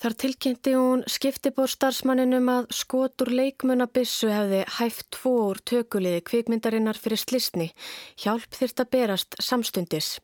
Þar 0.02 0.14
tilkynnti 0.18 0.72
hún 0.74 1.02
skiptibórstarfsmanninum 1.06 2.48
að 2.50 2.64
skotur 2.74 3.28
leikmunabissu 3.30 4.32
hefði 4.34 4.64
hæft 4.80 5.12
tvo 5.14 5.34
úr 5.52 5.60
tökuliði 5.62 6.24
kvikmyndarinnar 6.26 6.98
fyrir 6.98 7.22
slisni. 7.22 7.68
Hjálp 8.18 8.50
þyrst 8.58 8.82
að 8.82 8.90
berast 8.96 9.38
samstundis. 9.38 10.16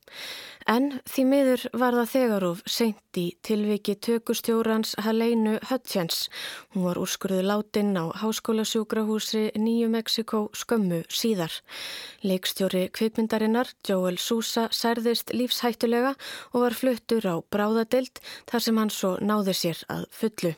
En 0.68 0.98
því 1.08 1.22
miður 1.30 1.62
var 1.78 1.94
það 1.96 2.10
þegar 2.12 2.44
of 2.48 2.58
seint 2.68 3.16
í 3.16 3.28
tilviki 3.46 3.94
tökustjórans 4.04 4.96
Helenu 5.06 5.54
Hutchins. 5.70 6.26
Hún 6.74 6.84
var 6.88 6.98
úrskurðu 7.00 7.46
látin 7.46 7.94
á 7.96 8.10
Háskólasjúkrahúsi 8.18 9.46
Nýju 9.56 9.88
Mexiko 9.94 10.42
skömmu 10.58 11.04
síðar. 11.08 11.54
Leikstjóri 12.26 12.88
kvikmyndarinnar 12.92 13.70
Joel 13.86 14.18
Sousa 14.18 14.66
særðist 14.74 15.32
lífshættulega 15.32 16.16
og 16.52 16.66
var 16.66 16.76
fluttur 16.76 17.24
á 17.30 17.38
bráðadild 17.46 18.20
þar 18.50 18.66
sem 18.66 18.82
hann 18.82 18.92
svo 18.92 19.14
náði 19.22 19.54
sér 19.56 19.67
að 19.88 20.04
fullu. 20.14 20.54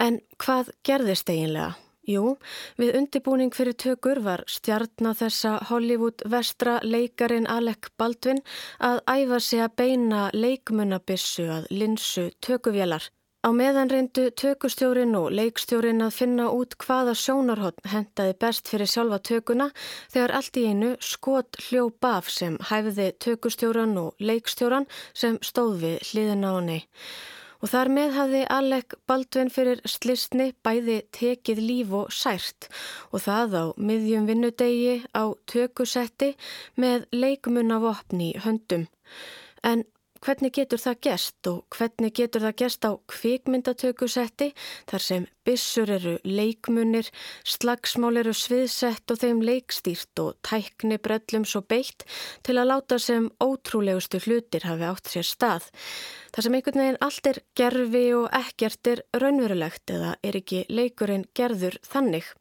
En 0.00 0.20
hvað 0.42 0.70
gerðist 0.86 1.30
eiginlega? 1.30 1.74
Jú, 2.04 2.34
við 2.76 2.98
undibúning 2.98 3.54
fyrir 3.56 3.76
tökur 3.80 4.20
var 4.20 4.42
stjarnar 4.50 5.16
þessa 5.16 5.54
Hollywood 5.70 6.20
vestra 6.28 6.76
leikarin 6.84 7.48
Alec 7.48 7.88
Baldwin 7.96 8.42
að 8.78 9.00
æfa 9.08 9.40
sig 9.40 9.64
að 9.64 9.76
beina 9.80 10.24
leikmunabissu 10.36 11.48
að 11.48 11.70
linsu 11.72 12.28
tökuvélar. 12.44 13.08
Á 13.44 13.52
meðan 13.52 13.90
reyndu 13.92 14.30
tökustjórin 14.40 15.16
og 15.18 15.32
leikstjórin 15.36 16.00
að 16.04 16.14
finna 16.16 16.46
út 16.48 16.76
hvaða 16.80 17.12
sjónarhótt 17.20 17.82
hendaði 17.92 18.36
best 18.40 18.70
fyrir 18.72 18.88
sjálfa 18.88 19.18
tökuna 19.28 19.66
þegar 20.12 20.32
allt 20.38 20.56
í 20.60 20.64
einu 20.70 20.94
skot 21.04 21.60
hljóp 21.66 22.08
af 22.08 22.30
sem 22.32 22.56
hæfði 22.70 23.10
tökustjóran 23.20 23.96
og 24.00 24.16
leikstjóran 24.20 24.88
sem 25.12 25.36
stóð 25.44 25.76
við 25.84 25.98
hliðina 26.08 26.52
á 26.52 26.54
henni. 26.56 26.78
Og 27.64 27.70
þar 27.72 27.88
með 27.96 28.10
hafði 28.12 28.40
Alec 28.52 28.94
Baldwin 29.08 29.48
fyrir 29.48 29.78
slistni 29.88 30.50
bæði 30.66 30.98
tekið 31.16 31.62
líf 31.64 31.94
og 31.96 32.10
sært 32.12 32.66
og 33.08 33.22
það 33.24 33.56
á 33.56 33.64
miðjum 33.80 34.26
vinnudegi 34.28 34.98
á 35.16 35.32
tökusetti 35.48 36.34
með 36.76 37.06
leikmunna 37.16 37.78
vopni 37.80 38.34
í 38.34 38.42
höndum. 38.44 38.84
En 39.64 39.86
hvernig 40.24 40.54
getur 40.56 40.80
það 40.80 41.00
gest 41.04 41.48
og 41.50 41.76
hvernig 41.76 42.14
getur 42.16 42.44
það 42.44 42.56
gest 42.62 42.86
á 42.88 42.92
kvikmyndatökusetti 43.12 44.50
þar 44.90 45.04
sem 45.04 45.26
bissur 45.44 45.90
eru 45.92 46.14
leikmunir, 46.24 47.10
slagsmál 47.44 48.16
eru 48.22 48.32
sviðsett 48.36 49.12
og 49.12 49.20
þeim 49.20 49.42
leikstýrt 49.44 50.22
og 50.24 50.38
tækni 50.46 50.98
brellum 51.04 51.44
svo 51.48 51.60
beitt 51.68 52.06
til 52.46 52.56
að 52.56 52.70
láta 52.72 52.98
sem 53.02 53.28
ótrúlegustu 53.44 54.22
hlutir 54.24 54.64
hafi 54.64 54.88
átt 54.88 55.12
sér 55.12 55.28
stað. 55.28 55.68
Það 56.32 56.48
sem 56.48 56.58
einhvern 56.58 56.82
veginn 56.84 57.02
allt 57.04 57.30
er 57.30 57.42
gerfi 57.60 58.04
og 58.16 58.26
ekkert 58.40 58.92
er 58.94 59.04
raunverulegt 59.20 59.94
eða 59.94 60.16
er 60.24 60.40
ekki 60.40 60.64
leikurinn 60.72 61.28
gerður 61.36 61.78
þannig. 61.84 62.32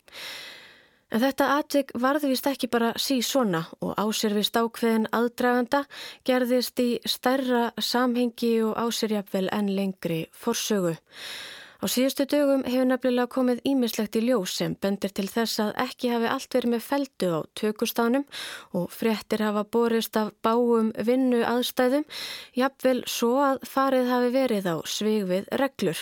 En 1.14 1.22
þetta 1.22 1.48
atvik 1.60 1.92
varðvist 2.02 2.48
ekki 2.50 2.68
bara 2.74 2.88
sí 2.98 3.20
svona 3.22 3.68
og 3.86 3.92
ásérfist 4.02 4.56
ákveðin 4.58 5.12
aðdraganda 5.14 5.84
gerðist 6.26 6.80
í 6.82 6.88
stærra 7.06 7.68
samhengi 7.78 8.56
og 8.66 8.80
ásérjapvel 8.82 9.46
en 9.54 9.70
lengri 9.78 10.24
forsögu. 10.34 10.96
Á 11.84 11.86
síðustu 11.92 12.26
dögum 12.32 12.64
hefur 12.66 12.88
nefnilega 12.90 13.30
komið 13.30 13.62
ímislegt 13.68 14.18
í 14.18 14.24
ljós 14.24 14.56
sem 14.58 14.74
bendir 14.82 15.14
til 15.14 15.28
þess 15.30 15.62
að 15.62 15.74
ekki 15.84 16.10
hafi 16.16 16.32
allt 16.32 16.58
verið 16.58 16.74
með 16.74 16.86
feldu 16.88 17.30
á 17.30 17.40
tökustánum 17.60 18.26
og 18.80 18.88
fréttir 18.96 19.44
hafa 19.44 19.66
borist 19.68 20.18
af 20.18 20.32
báum 20.42 20.94
vinnu 20.96 21.44
aðstæðum, 21.46 22.08
jafnvel 22.58 23.04
svo 23.06 23.36
að 23.52 23.62
farið 23.70 24.10
hafi 24.16 24.34
verið 24.34 24.72
á 24.72 24.76
svig 24.88 25.30
við 25.30 25.52
reglur 25.62 26.02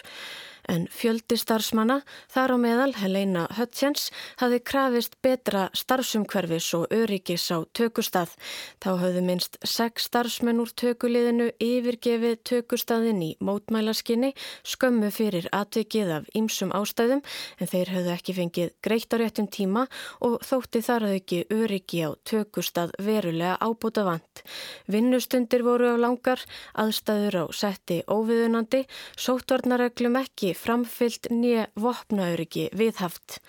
en 0.72 0.88
fjöldi 0.92 1.36
starfsmanna, 1.40 2.00
þar 2.32 2.56
á 2.56 2.58
meðal 2.64 2.92
Helena 2.96 3.46
Hutchins, 3.58 4.10
hafi 4.40 4.62
krafist 4.64 5.18
betra 5.24 5.68
starfsumhverfis 5.76 6.70
og 6.78 6.88
öryggis 6.96 7.50
á 7.52 7.60
tökustað. 7.76 8.32
Þá 8.80 8.90
hafði 9.04 9.24
minst 9.28 9.58
sex 9.68 10.08
starfsmenn 10.08 10.62
úr 10.64 10.72
tökuliðinu 10.72 11.50
yfirgefið 11.62 12.40
tökustadin 12.48 13.22
í 13.26 13.32
mótmælaskinni 13.44 14.32
skömmu 14.68 15.12
fyrir 15.14 15.50
atvikið 15.56 16.14
af 16.20 16.30
ýmsum 16.38 16.72
ástæðum 16.78 17.24
en 17.60 17.72
þeir 17.72 17.94
hafði 17.96 18.14
ekki 18.16 18.38
fengið 18.38 18.72
greitt 18.86 19.14
á 19.14 19.18
réttum 19.22 19.50
tíma 19.52 19.86
og 20.24 20.40
þótti 20.48 20.84
þar 20.86 21.08
að 21.10 21.18
ekki 21.20 21.42
öryggi 21.52 22.04
á 22.08 22.10
tökustad 22.28 22.96
verulega 23.02 23.58
ábúta 23.60 24.06
vant. 24.08 24.44
Vinnustundir 24.88 25.66
voru 25.68 25.94
á 25.94 25.98
langar, 26.00 26.40
aðstæður 26.80 27.42
á 27.42 27.46
setti 27.56 28.02
óviðunandi, 28.08 28.86
sótvarnareglum 29.20 30.20
ekki 30.22 30.54
framfyllt 30.62 31.30
nýja 31.34 31.68
vopnauriki 31.80 32.68
viðhaft. 32.78 33.40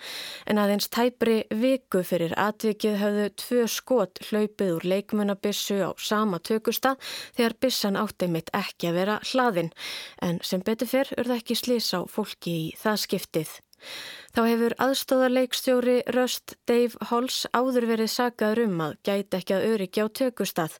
En 0.49 0.61
aðeins 0.61 0.89
tæpri 0.93 1.43
viku 1.49 2.03
fyrir 2.07 2.35
atvikið 2.39 2.99
höfðu 3.01 3.27
tvö 3.43 3.65
skot 3.71 4.23
hlaupið 4.29 4.73
úr 4.77 4.87
leikmunabissu 4.93 5.79
á 5.85 5.89
sama 5.97 6.41
tökusta 6.41 6.95
þegar 7.35 7.57
bissan 7.61 7.99
átti 7.99 8.29
mitt 8.31 8.49
ekki 8.57 8.89
að 8.91 8.99
vera 9.01 9.19
hlaðin. 9.31 9.73
En 10.21 10.41
sem 10.43 10.63
betur 10.65 10.89
fyrr 10.89 11.13
urða 11.19 11.39
ekki 11.41 11.59
slís 11.59 11.93
á 11.93 12.01
fólki 12.09 12.57
í 12.63 12.73
það 12.79 13.05
skiptið. 13.05 13.53
Þá 14.33 14.47
hefur 14.49 14.73
aðstóðarleikstjóri 14.81 15.93
Röst 16.15 16.55
Dave 16.65 16.97
Halls 17.11 17.43
áður 17.53 17.85
verið 17.85 18.07
sagaður 18.09 18.63
um 18.63 18.79
að 18.81 18.93
gæti 19.05 19.37
ekki 19.37 19.53
að 19.53 19.65
öryggi 19.67 20.01
á 20.01 20.09
tökustað. 20.09 20.77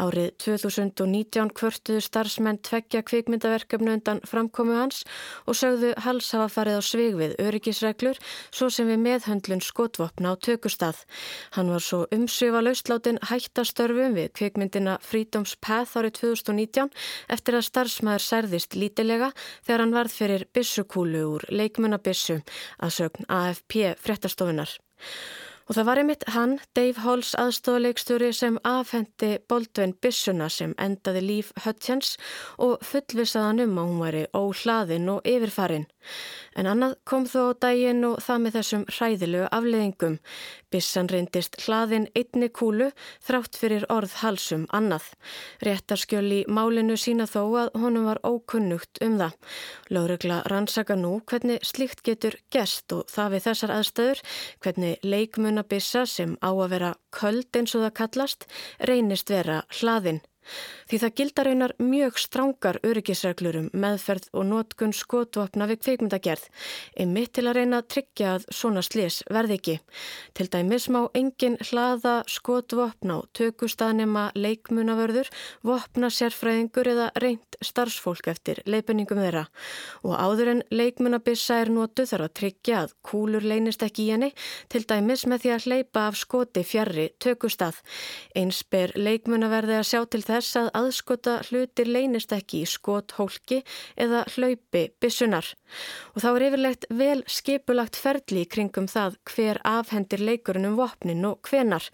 Árið 0.00 0.30
2019 0.40 1.52
kvörtuðu 1.58 2.00
starfsmenn 2.00 2.56
tveggja 2.64 3.02
kvikmyndaverkefnu 3.04 3.92
undan 3.98 4.22
framkomu 4.24 4.78
hans 4.78 5.02
og 5.44 5.58
sögðu 5.60 5.90
Halls 6.06 6.30
hafa 6.32 6.46
farið 6.54 6.78
á 6.80 6.82
svig 6.88 7.18
við 7.20 7.34
öryggisreglur 7.44 8.22
svo 8.48 8.70
sem 8.72 8.88
við 8.88 9.04
meðhöndlun 9.04 9.60
skotvopna 9.60 10.32
á 10.32 10.40
tökustað. 10.40 11.04
Hann 11.52 11.74
var 11.76 11.84
svo 11.84 12.06
umsvifa 12.16 12.64
laustlátin 12.64 13.20
hættastörfum 13.28 14.16
við 14.16 14.32
kvikmyndina 14.40 14.96
Freedom's 15.04 15.52
Path 15.60 16.00
árið 16.00 16.22
2019 16.22 16.88
eftir 17.28 17.60
að 17.60 17.68
starfsmæður 17.68 18.26
særðist 18.30 18.80
lítilega 18.80 19.34
þegar 19.60 19.84
hann 19.84 19.94
varð 20.00 20.16
fyrir 20.16 20.48
bissukúlu 20.56 21.28
úr 21.36 21.48
leikmunabissu 21.52 22.40
að 22.86 22.96
sögn 23.00 23.28
AFP 23.28 23.80
fréttastofunar. 24.02 24.76
Og 25.66 25.74
það 25.74 25.86
var 25.88 25.98
einmitt 25.98 26.24
hann, 26.30 26.52
Dave 26.78 27.02
Halls 27.02 27.32
aðstofaleikstjóri 27.42 28.28
sem 28.36 28.58
afhendi 28.62 29.32
Boldvin 29.50 29.96
Bissuna 29.98 30.46
sem 30.52 30.76
endaði 30.78 31.24
líf 31.24 31.50
Hutchins 31.64 32.14
og 32.62 32.78
fullvisaðan 32.86 33.64
um 33.64 33.80
að 33.82 33.90
hún 33.90 34.04
væri 34.04 34.22
óhlaðin 34.30 35.10
og 35.16 35.26
yfirfarin. 35.26 35.88
En 36.56 36.68
annað 36.70 36.94
kom 37.04 37.26
þó 37.26 37.50
á 37.50 37.58
daginn 37.66 38.04
og 38.06 38.20
það 38.22 38.42
með 38.44 38.56
þessum 38.60 38.84
hræðilegu 38.94 39.48
afleðingum. 39.58 40.18
Bissan 40.70 41.10
reyndist 41.10 41.58
hlaðin 41.64 42.06
einni 42.18 42.48
kúlu 42.52 42.88
þrátt 43.26 43.58
fyrir 43.58 43.84
orð 43.92 44.14
halsum 44.22 44.64
annað. 44.74 45.08
Réttarskjöl 45.66 46.26
í 46.30 46.40
málinu 46.46 46.96
sína 47.00 47.26
þó 47.30 47.42
að 47.62 47.74
honum 47.82 48.06
var 48.08 48.22
ókunnugt 48.26 49.02
um 49.04 49.18
það. 49.20 49.36
Láregla 49.90 50.40
rannsaka 50.50 50.96
nú 50.98 51.18
hvernig 51.26 51.66
slikt 51.66 52.02
getur 52.06 52.38
gerst 52.54 52.92
og 52.94 53.06
það 53.10 53.36
við 53.36 53.46
þessar 53.48 53.74
aðstöður, 53.76 54.24
hvernig 54.62 55.06
leikmunabissa 55.56 56.04
sem 56.06 56.36
á 56.44 56.50
að 56.52 56.70
vera 56.70 56.90
köld 57.10 57.56
eins 57.56 57.74
og 57.74 57.84
það 57.86 57.94
kallast, 57.96 58.46
reynist 58.80 59.30
vera 59.30 59.64
hlaðin. 59.80 60.20
Því 60.86 60.98
það 61.02 61.14
gildar 61.18 61.48
einar 61.50 61.72
mjög 61.82 62.18
strángar 62.22 62.76
öryggisreglur 62.86 63.56
um 63.58 63.64
meðferð 63.74 64.28
og 64.38 64.44
nótkun 64.46 64.92
skotvapna 64.94 65.66
við 65.66 65.80
kveikmyndagerð, 65.82 66.44
einmitt 66.94 67.32
til 67.34 67.46
að 67.50 67.58
reyna 67.58 67.80
að 67.82 67.88
tryggja 67.94 68.34
að 68.36 68.46
svona 68.54 68.84
slis 68.86 69.16
verði 69.26 69.56
ekki. 69.58 69.74
Til 70.38 70.46
dæmis 70.52 70.86
má 70.94 71.00
engin 71.18 71.58
hlaða 71.58 72.20
skotvapna 72.30 73.16
og 73.22 73.26
tökustaðnema 73.34 74.28
leikmunavörður, 74.38 75.32
vopna 75.66 76.12
sérfræðingur 76.14 76.92
eða 76.92 77.08
reynd 77.18 77.58
starfsfólk 77.64 78.30
eftir 78.30 78.62
leipenningum 78.70 79.18
þeirra. 79.24 79.46
Og 80.06 80.14
áður 80.14 80.52
en 80.54 80.62
leikmunabissa 80.70 81.58
er 81.64 81.72
nótu 81.74 82.06
þarf 82.06 82.28
að 82.28 82.36
tryggja 82.42 82.84
að 82.84 82.94
kúlur 83.02 83.42
leynist 83.42 83.82
ekki 83.82 84.06
í 84.06 84.14
henni, 84.14 84.30
til 84.70 84.84
dæmis 84.86 85.26
með 85.26 85.42
því 85.42 85.54
að 85.56 85.66
hleypa 85.66 86.06
af 86.12 86.20
skoti 86.22 86.62
fjarrri 86.62 87.10
tökustað. 87.18 87.82
Eins 88.38 88.62
ber 88.70 88.94
leikmunaverði 88.94 89.80
að 89.80 89.88
sjá 89.90 90.00
til 90.06 90.22
þess 90.22 90.35
að 90.36 90.68
aðskota 90.76 91.36
hlutir 91.48 91.88
leynist 91.88 92.32
ekki 92.34 92.62
í 92.64 92.68
skot 92.68 93.14
hólki 93.16 93.62
eða 93.96 94.24
hlaupi 94.34 94.82
bissunar. 95.00 95.48
Og 96.14 96.22
þá 96.22 96.28
er 96.30 96.44
yfirlegt 96.48 96.86
vel 96.90 97.22
skipulagt 97.30 97.96
ferli 97.96 98.44
í 98.44 98.48
kringum 98.50 98.88
það 98.90 99.16
hver 99.30 99.60
afhendir 99.66 100.22
leikurinn 100.22 100.68
um 100.70 100.76
vopnin 100.78 101.24
og 101.28 101.40
hvenar. 101.48 101.88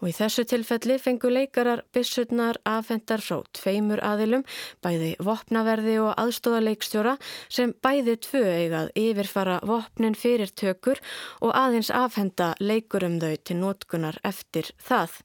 Og 0.00 0.10
í 0.10 0.14
þessu 0.16 0.46
tilfelli 0.48 0.98
fengu 1.02 1.30
leikarar 1.32 1.84
bissunar 1.92 2.58
afhendar 2.68 3.22
frá 3.22 3.42
tveimur 3.52 4.02
aðilum, 4.04 4.46
bæði 4.82 5.14
vopnaverði 5.22 5.98
og 6.02 6.14
aðstóðaleikstjóra 6.16 7.16
sem 7.48 7.74
bæði 7.84 8.16
tvö 8.26 8.42
eigað 8.56 8.92
yfirfara 8.98 9.60
vopnin 9.68 10.18
fyrir 10.18 10.52
tökur 10.56 11.02
og 11.40 11.54
aðeins 11.56 11.92
afhenda 11.94 12.52
leikurum 12.60 13.20
þau 13.22 13.36
til 13.44 13.60
nótkunar 13.60 14.18
eftir 14.26 14.72
það. 14.82 15.20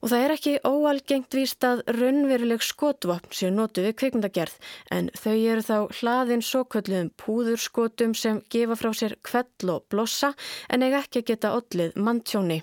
Og 0.00 0.08
það 0.08 0.22
er 0.24 0.32
ekki 0.32 0.52
óalgengt 0.64 1.34
víst 1.36 1.64
að 1.68 1.82
raunveruleg 1.92 2.62
skotvapn 2.64 3.34
séu 3.36 3.50
nótu 3.52 3.82
við 3.84 3.98
kvikmyndagerð 4.00 4.54
en 4.96 5.10
þau 5.12 5.34
eru 5.34 5.64
þá 5.66 5.76
hlaðin 5.98 6.44
svo 6.46 6.62
kölluðum 6.72 7.10
púðurskotum 7.20 8.14
sem 8.16 8.40
gefa 8.54 8.78
frá 8.80 8.90
sér 8.96 9.18
kvell 9.28 9.74
og 9.74 9.84
blossa 9.92 10.32
en 10.72 10.86
eiga 10.86 11.02
ekki 11.04 11.20
að 11.20 11.28
geta 11.32 11.52
ollið 11.58 12.00
manntjóni. 12.00 12.60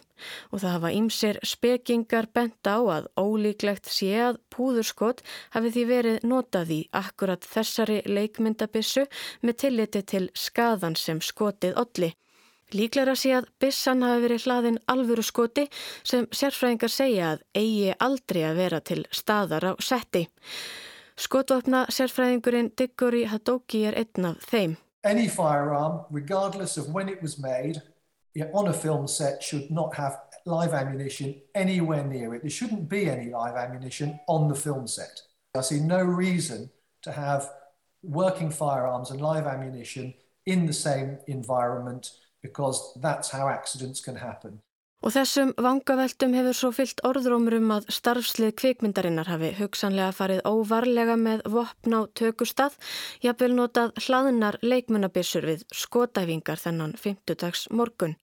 Og 0.49 0.63
það 0.63 0.75
hafa 0.79 0.93
ímsir 0.97 1.41
spekingar 1.45 2.31
bent 2.33 2.65
á 2.65 2.81
að 2.81 3.09
ólíklegt 3.21 3.85
sé 3.85 4.15
að 4.31 4.41
púðurskot 4.49 5.21
hafi 5.53 5.75
því 5.75 5.87
verið 5.93 6.23
notað 6.25 6.73
í 6.73 6.83
akkurat 7.05 7.45
þessari 7.45 8.01
leikmyndabissu 8.09 9.05
með 9.45 9.61
tilliti 9.61 10.01
til 10.01 10.29
skadan 10.33 10.97
sem 10.97 11.21
skotið 11.21 11.77
olli. 11.85 12.15
Líklar 12.75 13.13
að 13.13 13.19
sé 13.21 13.29
að 13.31 13.45
bissan 13.63 14.01
hafi 14.03 14.23
verið 14.25 14.43
hlaðin 14.43 14.77
alvöru 14.91 15.23
skoti 15.23 15.63
sem 16.03 16.25
sérfræðingar 16.35 16.91
segja 16.91 17.29
að 17.31 17.45
eigi 17.55 17.93
aldrei 18.03 18.41
að 18.43 18.59
vera 18.59 18.79
til 18.83 19.05
staðar 19.11 19.69
á 19.71 19.73
setti. 19.79 20.25
Skotvapna 21.15 21.85
sérfræðingurinn 21.87 22.73
Diggory 22.75 23.23
Hadoki 23.31 23.85
er 23.87 23.95
einn 24.01 24.27
af 24.33 24.43
þeim. 24.51 24.75
Any 25.07 25.29
firearm, 25.29 26.03
regardless 26.11 26.75
of 26.77 26.89
when 26.91 27.07
it 27.07 27.21
was 27.21 27.39
made, 27.39 27.81
on 28.53 28.67
a 28.67 28.73
film 28.73 29.07
set 29.07 29.41
should 29.41 29.71
not 29.71 29.95
have 29.95 30.19
live 30.45 30.73
ammunition 30.73 31.35
anywhere 31.55 32.03
near 32.03 32.35
it. 32.35 32.41
There 32.41 32.51
shouldn't 32.51 32.89
be 32.89 33.09
any 33.09 33.31
live 33.31 33.55
ammunition 33.55 34.19
on 34.27 34.49
the 34.49 34.55
film 34.55 34.87
set. 34.87 35.21
I 35.55 35.61
see 35.61 35.79
no 35.79 36.03
reason 36.03 36.69
to 37.03 37.11
have 37.13 37.49
working 38.03 38.51
firearms 38.51 39.11
and 39.11 39.21
live 39.21 39.47
ammunition 39.47 40.13
in 40.45 40.65
the 40.65 40.73
same 40.73 41.17
environment 41.27 42.11
because 42.47 42.79
that's 43.03 43.35
how 43.35 43.51
accidents 43.51 44.01
can 44.07 44.23
happen. 44.23 44.61
Og 45.05 45.13
þessum 45.13 45.51
vangaveltum 45.61 46.33
hefur 46.33 46.55
svo 46.57 46.69
fyllt 46.73 47.01
orðrómur 47.05 47.55
um 47.59 47.73
að 47.75 47.85
starfslið 47.93 48.55
kvikmyndarinnar 48.57 49.29
hafi 49.29 49.51
hugsanlega 49.59 50.15
farið 50.17 50.41
óvarlega 50.49 51.17
með 51.21 51.43
vopn 51.53 51.93
á 51.93 52.01
tökustad, 52.17 52.73
jafnvel 53.21 53.53
notað 53.59 53.93
hlaðnar 54.07 54.57
leikmunabissur 54.65 55.45
við 55.45 55.67
skotæfingar 55.69 56.63
þennan 56.63 56.97
50 56.97 57.37
dags 57.43 57.67
morgun. 57.69 58.17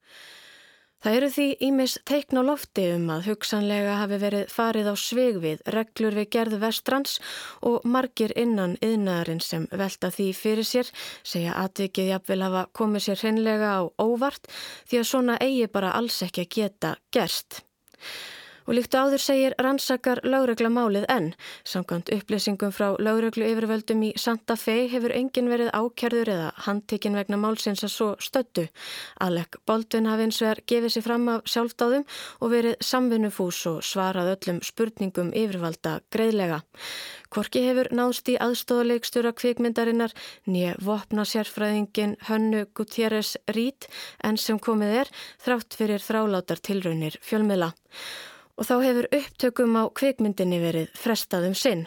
Það 1.04 1.16
eru 1.18 1.26
því 1.34 1.44
ímis 1.66 1.94
teikn 2.08 2.38
á 2.40 2.42
lofti 2.48 2.84
um 2.94 3.10
að 3.12 3.26
hugsanlega 3.28 3.96
hafi 4.00 4.16
verið 4.22 4.44
farið 4.48 4.86
á 4.88 4.94
svig 4.96 5.36
við 5.42 5.58
reglur 5.74 6.14
við 6.16 6.30
gerðu 6.32 6.60
vestrans 6.62 7.18
og 7.60 7.84
margir 7.84 8.32
innan 8.40 8.78
yðnaðarinn 8.80 9.42
sem 9.44 9.66
velta 9.68 10.08
því 10.14 10.30
fyrir 10.38 10.64
sér 10.64 10.88
segja 11.20 11.58
atvikið 11.60 12.08
jafnvel 12.14 12.38
hafa 12.46 12.62
komið 12.80 13.04
sér 13.04 13.20
hreinlega 13.20 13.74
á 13.76 13.82
óvart 14.00 14.48
því 14.88 15.02
að 15.02 15.10
svona 15.10 15.36
eigi 15.44 15.68
bara 15.76 15.92
alls 15.92 16.22
ekki 16.24 16.46
að 16.46 16.52
geta 16.56 16.94
gerst. 17.12 17.60
Og 18.64 18.78
líkt 18.78 18.94
áður 18.96 19.20
segir 19.20 19.54
rannsakar 19.60 20.22
lögregla 20.24 20.70
málið 20.72 21.04
enn. 21.12 21.26
Samkvæmt 21.68 22.12
upplýsingum 22.14 22.72
frá 22.72 22.94
lögreglu 22.96 23.44
yfirvöldum 23.50 24.04
í 24.08 24.12
Santa 24.20 24.56
Fe 24.56 24.86
hefur 24.92 25.12
engin 25.12 25.50
verið 25.52 25.72
ákerður 25.76 26.32
eða 26.32 26.50
handtekinn 26.66 27.18
vegna 27.18 27.36
málsins 27.40 27.84
að 27.84 27.92
svo 27.94 28.08
stöttu. 28.24 28.68
Alec 29.20 29.60
Baldwin 29.68 30.08
hafi 30.08 30.28
eins 30.28 30.40
er 30.42 30.62
gefið 30.64 30.96
sér 30.96 31.06
fram 31.08 31.28
af 31.34 31.44
sjálfdáðum 31.50 32.08
og 32.40 32.54
verið 32.54 32.78
samvinnufús 32.80 33.60
og 33.68 33.84
svarað 33.84 34.32
öllum 34.38 34.62
spurningum 34.64 35.34
yfirvalda 35.36 35.98
greiðlega. 36.14 36.62
Korki 37.34 37.64
hefur 37.66 37.88
náðst 37.90 38.28
í 38.30 38.36
aðstóðuleikstjóra 38.40 39.32
kvikmyndarinnar 39.34 40.14
nýja 40.46 40.76
vopna 40.86 41.24
sérfræðingin 41.26 42.14
Hönnu 42.28 42.68
Gutierrez 42.78 43.34
Reed 43.50 43.88
en 44.22 44.38
sem 44.38 44.60
komið 44.62 45.00
er 45.02 45.10
þrátt 45.42 45.74
fyrir 45.80 46.04
þrálátar 46.04 46.62
tilraunir 46.62 47.18
fjölmiðla 47.20 47.72
og 48.58 48.68
þá 48.68 48.74
hefur 48.84 49.08
upptökum 49.18 49.76
á 49.80 49.82
kvikmyndinni 49.90 50.60
verið 50.62 50.94
frestað 50.98 51.48
um 51.50 51.56
sinn. 51.58 51.86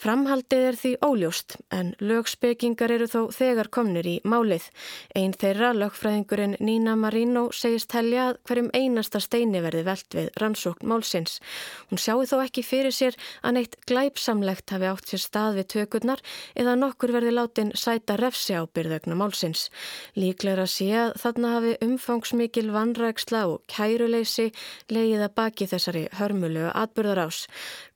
Framhaldið 0.00 0.64
er 0.70 0.78
því 0.80 0.92
óljóst 1.04 1.56
en 1.74 1.92
lögspekingar 2.00 2.92
eru 2.94 3.08
þó 3.10 3.20
þegar 3.34 3.70
komnir 3.72 4.06
í 4.06 4.16
málið. 4.24 4.68
Einn 5.16 5.34
þeirra, 5.36 5.72
lögfræðingurinn 5.76 6.56
Nína 6.60 6.96
Marino, 7.00 7.48
segist 7.52 7.94
helja 7.96 8.30
að 8.30 8.40
hverjum 8.48 8.70
einasta 8.74 9.20
steini 9.22 9.62
verði 9.64 9.84
velt 9.86 10.16
við 10.16 10.30
rannsókn 10.42 10.90
málsins. 10.90 11.40
Hún 11.90 12.02
sjáu 12.02 12.24
þó 12.28 12.36
ekki 12.44 12.64
fyrir 12.66 12.94
sér 12.94 13.18
að 13.42 13.58
neitt 13.58 13.78
glæpsamlegt 13.88 14.74
hafi 14.74 14.90
átt 14.90 15.10
sér 15.10 15.24
stað 15.24 15.60
við 15.60 15.68
tökurnar 15.74 16.24
eða 16.54 16.76
nokkur 16.78 17.14
verði 17.16 17.34
látin 17.34 17.74
sæta 17.74 18.18
refsi 18.20 18.56
á 18.56 18.62
byrðögna 18.66 19.18
málsins. 19.18 19.68
Líklega 20.18 20.66
sé 20.70 20.90
að 20.96 21.16
þarna 21.22 21.56
hafi 21.56 21.76
umfangsmikil 21.86 22.68
vanræksla 22.74 23.46
og 23.50 23.62
kæruleysi 23.72 24.50
leiðið 24.92 25.26
að 25.26 25.36
baki 25.40 25.68
þessari 25.70 26.06
hörmulegu 26.18 26.72
atbyrðarás. 26.72 27.46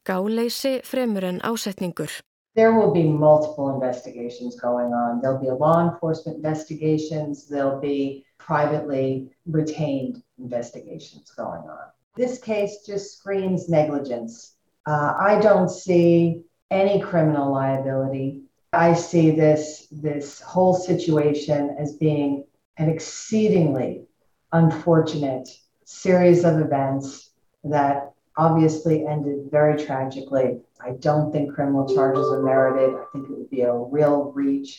Gáleysi 0.04 0.80
fremur 0.84 1.24
en 1.24 1.40
ásetningur. 1.42 2.10
There 2.54 2.72
will 2.74 2.92
be 2.92 3.04
multiple 3.04 3.74
investigations 3.74 4.58
going 4.60 4.92
on. 4.92 5.20
There'll 5.20 5.38
be 5.38 5.50
law 5.50 5.88
enforcement 5.88 6.36
investigations. 6.36 7.46
There'll 7.46 7.80
be 7.80 8.26
privately 8.38 9.30
retained 9.46 10.22
investigations 10.38 11.30
going 11.30 11.62
on. 11.62 11.92
This 12.16 12.38
case 12.38 12.84
just 12.86 13.18
screams 13.18 13.68
negligence. 13.68 14.56
Uh, 14.86 15.14
I 15.18 15.40
don't 15.40 15.70
see 15.70 16.42
any 16.70 17.00
criminal 17.00 17.52
liability. 17.52 18.42
I 18.72 18.94
see 18.94 19.30
this, 19.30 19.86
this 19.90 20.40
whole 20.40 20.74
situation 20.74 21.76
as 21.78 21.92
being 21.92 22.44
an 22.78 22.88
exceedingly 22.88 24.06
unfortunate 24.52 25.48
series 25.84 26.44
of 26.44 26.58
events 26.60 27.30
that 27.64 28.12
obviously 28.46 29.06
ended 29.06 29.50
very 29.50 29.76
tragically. 29.84 30.48
I 30.80 30.90
don't 31.06 31.30
think 31.32 31.54
criminal 31.54 31.86
charges 31.94 32.26
are 32.34 32.42
merited. 32.42 32.94
I 32.96 33.04
think 33.12 33.28
it 33.28 33.36
would 33.36 33.50
be 33.50 33.62
a 33.62 33.74
real 33.74 34.32
reach. 34.32 34.72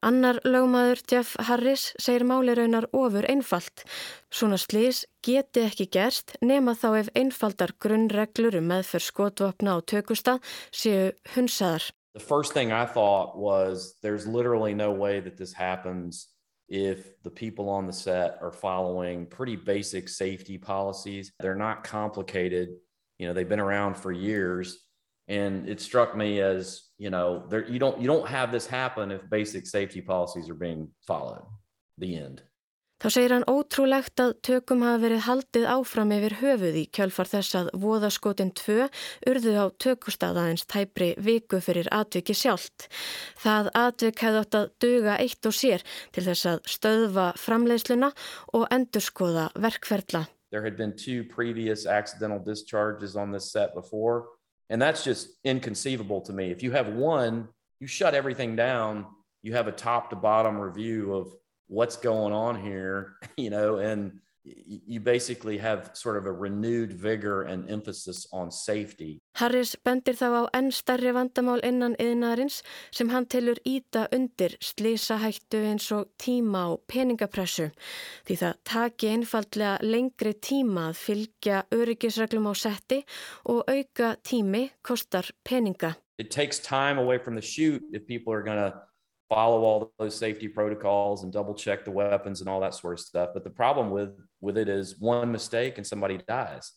Annar 0.00 0.38
lögmaður 0.46 1.00
Jeff 1.10 1.34
Harris 1.48 1.88
segir 1.98 2.22
máli 2.22 2.54
raunar 2.54 2.86
ofur 2.94 3.26
einfalt. 3.26 3.82
Svona 4.30 4.56
slís 4.62 5.02
geti 5.26 5.64
ekki 5.66 5.88
gerst 5.90 6.36
nema 6.40 6.76
þá 6.78 6.88
ef 7.00 7.10
einfaldar 7.18 7.74
grunnreglur 7.82 8.60
um 8.60 8.70
meðferð 8.70 9.08
skotvapna 9.10 9.74
á 9.74 9.78
tökustad 9.82 10.44
séu 10.70 11.10
hunsaðar. 11.34 11.90
The 12.14 12.22
first 12.22 12.54
thing 12.54 12.72
I 12.72 12.86
thought 12.86 13.36
was 13.36 13.96
there's 14.02 14.26
literally 14.26 14.74
no 14.74 14.92
way 14.92 15.20
that 15.20 15.36
this 15.36 15.52
happens 15.52 16.28
if 16.68 17.22
the 17.22 17.30
people 17.30 17.68
on 17.70 17.86
the 17.86 17.92
set 17.92 18.38
are 18.42 18.52
following 18.52 19.26
pretty 19.26 19.56
basic 19.56 20.08
safety 20.08 20.58
policies. 20.58 21.32
They're 21.40 21.54
not 21.54 21.84
complicated. 21.84 22.70
You 23.18 23.26
know, 23.26 23.32
they've 23.32 23.48
been 23.48 23.60
around 23.60 23.96
for 23.96 24.12
years. 24.12 24.84
And 25.28 25.68
it 25.68 25.80
struck 25.80 26.16
me 26.16 26.40
as, 26.40 26.84
you 26.96 27.10
know, 27.10 27.44
there 27.48 27.68
you 27.68 27.78
don't 27.78 28.00
you 28.00 28.06
don't 28.06 28.26
have 28.26 28.50
this 28.50 28.66
happen 28.66 29.10
if 29.10 29.28
basic 29.28 29.66
safety 29.66 30.00
policies 30.00 30.48
are 30.48 30.54
being 30.54 30.88
followed. 31.06 31.44
The 31.98 32.16
end. 32.16 32.42
Þá 32.98 33.08
segir 33.14 33.30
hann 33.30 33.44
ótrúlegt 33.46 34.18
að 34.18 34.32
tökum 34.42 34.80
hafa 34.82 34.98
verið 35.04 35.20
haldið 35.28 35.66
áfram 35.70 36.12
yfir 36.16 36.34
höfuð 36.40 36.78
í 36.80 36.82
kjölfar 36.90 37.28
þess 37.30 37.54
að 37.60 37.68
voðaskotin 37.78 38.50
2 38.58 38.88
urðu 39.30 39.52
á 39.54 39.66
tökustadaðins 39.84 40.66
tæpri 40.66 41.12
viku 41.22 41.60
fyrir 41.62 41.86
atviki 41.94 42.34
sjálft. 42.34 42.88
Það 43.38 43.70
atvik 43.78 44.24
hefði 44.26 44.42
átt 44.42 44.58
að 44.58 44.66
duga 44.82 45.14
eitt 45.22 45.46
og 45.46 45.54
sér 45.54 45.86
til 46.10 46.26
þess 46.26 46.50
að 46.50 46.58
stöðva 46.74 47.28
framleiðsluna 47.38 48.10
og 48.58 48.66
endurskoða 48.74 49.46
verkferðla. 49.54 50.26
There 50.50 50.64
had 50.64 50.76
been 50.76 50.96
two 50.96 51.22
previous 51.22 51.86
accidental 51.86 52.42
discharges 52.42 53.14
on 53.14 53.30
this 53.30 53.52
set 53.52 53.74
before 53.74 54.24
and 54.70 54.82
that's 54.82 55.04
just 55.04 55.38
inconceivable 55.44 56.20
to 56.22 56.32
me. 56.32 56.50
If 56.50 56.64
you 56.64 56.72
have 56.72 56.88
one, 56.88 57.46
you 57.78 57.86
shut 57.86 58.14
everything 58.14 58.56
down, 58.56 59.06
you 59.42 59.52
have 59.54 59.68
a 59.68 59.72
top 59.72 60.10
to 60.10 60.16
bottom 60.16 60.58
review 60.58 61.14
of 61.14 61.28
what's 61.68 61.96
going 61.96 62.32
on 62.32 62.60
here, 62.60 63.16
you 63.36 63.50
know, 63.50 63.78
and 63.78 64.20
you 64.66 65.00
basically 65.00 65.58
have 65.58 65.90
sort 65.92 66.16
of 66.16 66.26
a 66.26 66.32
renewed 66.32 66.92
vigor 66.92 67.42
and 67.42 67.70
emphasis 67.70 68.26
on 68.32 68.50
safety. 68.50 69.20
Harris 69.34 69.76
bendir 69.76 70.16
þá 70.18 70.28
á 70.40 70.42
enn 70.56 70.70
starri 70.74 71.12
vandamál 71.14 71.62
innan 71.66 71.96
yðnaðarins 72.00 72.62
sem 72.94 73.10
hann 73.12 73.26
telur 73.26 73.60
íta 73.68 74.06
undir 74.14 74.56
slísahættu 74.64 75.60
eins 75.68 75.90
og 75.92 76.08
tíma 76.20 76.64
og 76.72 76.82
peningapressu 76.90 77.68
því 78.26 78.38
það 78.42 78.58
taki 78.72 79.12
einfallega 79.14 79.76
lengri 79.84 80.34
tíma 80.34 80.88
að 80.90 81.00
fylgja 81.04 81.62
öryggisreglum 81.74 82.50
á 82.50 82.54
setti 82.56 83.02
og 83.46 83.64
auka 83.68 84.16
tími 84.24 84.68
kostar 84.82 85.30
peninga. 85.44 85.96
It 86.18 86.30
takes 86.30 86.58
time 86.58 86.98
away 86.98 87.18
from 87.18 87.36
the 87.36 87.42
shoot 87.42 87.82
if 87.92 88.06
people 88.06 88.32
are 88.32 88.42
going 88.42 88.58
to 88.58 88.74
follow 89.28 89.62
all 89.62 89.92
those 89.98 90.16
safety 90.16 90.48
protocols 90.48 91.22
and 91.22 91.32
double 91.32 91.54
check 91.54 91.84
the 91.84 91.90
weapons 91.90 92.40
and 92.40 92.48
all 92.48 92.60
that 92.60 92.74
sort 92.74 92.94
of 92.94 93.00
stuff. 93.00 93.30
But 93.34 93.44
the 93.44 93.50
problem 93.50 93.90
with 93.90 94.10
with 94.40 94.56
it 94.56 94.68
is 94.68 94.98
one 94.98 95.30
mistake 95.30 95.78
and 95.78 95.86
somebody 95.86 96.18
dies. 96.26 96.72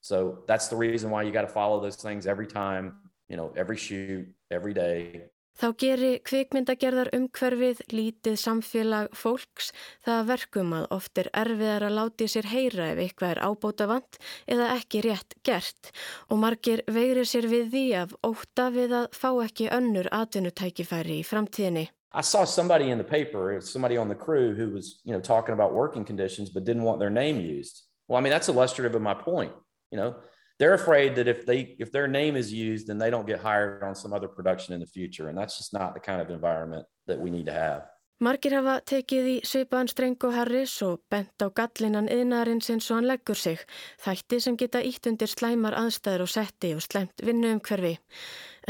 So 0.00 0.44
that's 0.46 0.68
the 0.68 0.76
reason 0.76 1.10
why 1.10 1.22
you 1.22 1.32
got 1.32 1.42
to 1.42 1.48
follow 1.48 1.80
those 1.80 1.96
things 1.96 2.26
every 2.26 2.46
time, 2.46 2.94
you 3.28 3.36
know, 3.36 3.52
every 3.56 3.76
shoot, 3.76 4.28
every 4.50 4.74
day. 4.74 5.24
Þá 5.56 5.66
geri 5.80 6.10
kvikmyndagerðar 6.20 7.08
umhverfið 7.16 7.78
lítið 7.88 8.34
samfélag 8.42 9.14
fólks 9.16 9.70
það 10.04 10.26
verkum 10.30 10.74
að 10.76 10.88
oft 10.98 11.20
er 11.22 11.30
erfiðar 11.32 11.86
að 11.88 11.96
láti 11.96 12.28
sér 12.28 12.50
heyra 12.50 12.90
ef 12.92 13.00
eitthvað 13.00 13.32
er 13.32 13.40
ábóta 13.40 13.86
vant 13.88 14.18
eða 14.44 14.68
ekki 14.76 15.00
rétt 15.06 15.36
gert 15.48 15.92
og 16.28 16.42
margir 16.44 16.84
veigri 16.92 17.24
sér 17.24 17.48
við 17.48 17.70
því 17.72 17.84
af 18.02 18.12
óta 18.20 18.68
við 18.74 18.96
að 19.00 19.08
fá 19.16 19.30
ekki 19.46 19.70
önnur 19.72 20.10
atvinnutækifæri 20.12 21.22
í 21.22 21.24
framtíðinni. 21.24 21.86
I 22.12 22.22
saw 22.22 22.44
somebody 22.44 22.90
in 22.90 22.98
the 22.98 23.04
paper, 23.04 23.60
somebody 23.60 23.96
on 23.96 24.08
the 24.08 24.14
crew 24.14 24.54
who 24.54 24.70
was, 24.70 25.00
you 25.04 25.12
know, 25.12 25.20
talking 25.20 25.52
about 25.52 25.74
working 25.74 26.04
conditions 26.04 26.50
but 26.50 26.64
didn't 26.64 26.82
want 26.82 26.98
their 26.98 27.10
name 27.10 27.40
used. 27.40 27.82
Well, 28.08 28.18
I 28.18 28.22
mean, 28.22 28.30
that's 28.30 28.48
illustrative 28.48 28.94
of 28.94 29.02
my 29.02 29.14
point, 29.14 29.52
you 29.90 29.98
know. 29.98 30.14
They're 30.58 30.74
afraid 30.74 31.14
that 31.16 31.28
if 31.28 31.44
they 31.46 31.76
if 31.78 31.92
their 31.92 32.08
name 32.08 32.36
is 32.36 32.52
used 32.52 32.86
then 32.86 32.98
they 32.98 33.10
don't 33.10 33.26
get 33.26 33.40
hired 33.40 33.82
on 33.82 33.94
some 33.94 34.12
other 34.12 34.28
production 34.28 34.74
in 34.74 34.80
the 34.80 34.86
future 34.86 35.28
and 35.28 35.36
that's 35.38 35.58
just 35.58 35.72
not 35.72 35.94
the 35.94 36.00
kind 36.00 36.20
of 36.20 36.30
environment 36.30 36.86
that 37.06 37.18
we 37.18 37.30
need 37.30 37.46
to 37.46 37.52
have. 37.52 37.82
Margir 38.16 38.54
hafa 38.56 38.78
tekið 38.88 39.26
í 39.28 39.32
svipaðan 39.44 39.90
streng 39.92 40.14
og 40.24 40.32
Harris 40.32 40.72
og 40.86 41.02
bent 41.12 41.36
á 41.36 41.52
gallinan 41.52 42.08
yðnarinn 42.08 42.62
sinns 42.64 42.88
og 42.88 42.96
hann 42.96 43.08
leggur 43.10 43.36
sig, 43.36 43.60
þætti 44.00 44.38
sem 44.40 44.56
geta 44.56 44.80
ítt 44.80 45.04
undir 45.10 45.28
slæmar 45.28 45.76
aðstæður 45.76 46.24
og 46.24 46.32
setti 46.32 46.72
og 46.72 46.80
slæmt 46.80 47.20
vinnu 47.20 47.50
um 47.52 47.60
hverfi. 47.60 47.92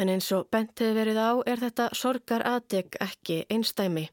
En 0.02 0.10
eins 0.10 0.32
og 0.34 0.50
bent 0.50 0.74
hefur 0.82 0.98
verið 0.98 1.22
á 1.22 1.30
er 1.46 1.62
þetta 1.62 1.86
sorgar 1.94 2.42
aðdeg 2.42 2.98
ekki 2.98 3.44
einstæmi. 3.46 4.08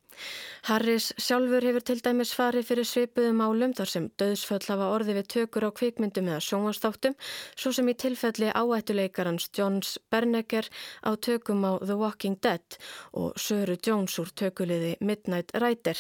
Harris 0.63 1.09
sjálfur 1.19 1.65
hefur 1.67 1.83
til 1.83 1.99
dæmis 1.99 2.29
farið 2.37 2.69
fyrir 2.69 2.87
svipuðum 2.87 3.41
álum 3.43 3.73
þar 3.75 3.89
sem 3.91 4.05
döðsföll 4.21 4.61
hafa 4.63 4.85
orði 4.95 5.17
við 5.17 5.25
tökur 5.33 5.65
á 5.67 5.75
kvikmyndum 5.75 6.29
eða 6.31 6.43
sjónvastáttum 6.45 7.17
svo 7.59 7.73
sem 7.75 7.89
í 7.91 7.95
tilfelli 7.99 8.51
áættuleikarans 8.55 9.49
Johns 9.57 9.97
Bernegger 10.07 10.69
á 11.03 11.11
tökum 11.19 11.65
á 11.67 11.83
The 11.83 11.97
Walking 11.99 12.37
Dead 12.39 12.77
og 13.11 13.35
Söru 13.35 13.75
Jones 13.75 14.15
úr 14.23 14.31
tökuliði 14.31 14.93
Midnight 15.03 15.51
Rider. 15.59 15.99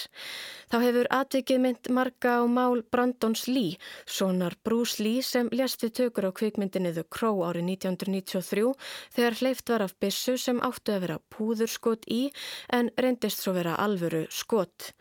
Þá 0.71 0.77
hefur 0.85 1.11
atvikið 1.11 1.59
mynd 1.65 1.91
marga 1.91 2.39
á 2.39 2.43
mál 2.47 2.85
Brandons 2.87 3.49
Lee, 3.51 3.75
sonar 4.07 4.55
Bruce 4.63 5.03
Lee 5.03 5.21
sem 5.27 5.51
lést 5.51 5.83
við 5.83 5.95
tökur 5.99 6.29
á 6.29 6.31
kvikmyndinni 6.31 6.93
The 6.95 7.03
Crow 7.11 7.43
árið 7.43 7.67
1993 7.75 8.71
þegar 9.15 9.39
hleyft 9.41 9.75
var 9.75 9.83
af 9.85 9.95
bissu 9.99 10.37
sem 10.39 10.63
áttu 10.63 10.95
að 10.95 11.03
vera 11.07 11.19
púðurskot 11.35 12.07
í 12.07 12.23
en 12.71 12.91
reyndist 12.95 13.43
svo 13.43 13.53
vera 13.59 13.75
alveg 13.75 14.02
alvöru 14.03 14.27
skot. 14.29 14.91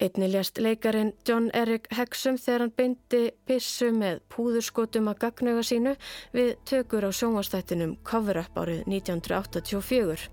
Einni 0.00 0.28
ljast 0.30 0.58
leikarin 0.58 1.12
John 1.26 1.50
Eric 1.54 1.86
Hexum 1.94 2.38
þegar 2.38 2.64
hann 2.64 2.72
byndi 2.76 3.22
pissu 3.46 3.90
með 3.94 4.22
púðurskotum 4.32 5.10
að 5.10 5.20
gagnauga 5.26 5.62
sínu 5.66 5.94
við 6.34 6.56
tökur 6.66 7.06
á 7.06 7.10
sjónvastættinum 7.14 7.96
Cover-Up 8.02 8.58
árið 8.58 8.82
1984. 8.88 10.28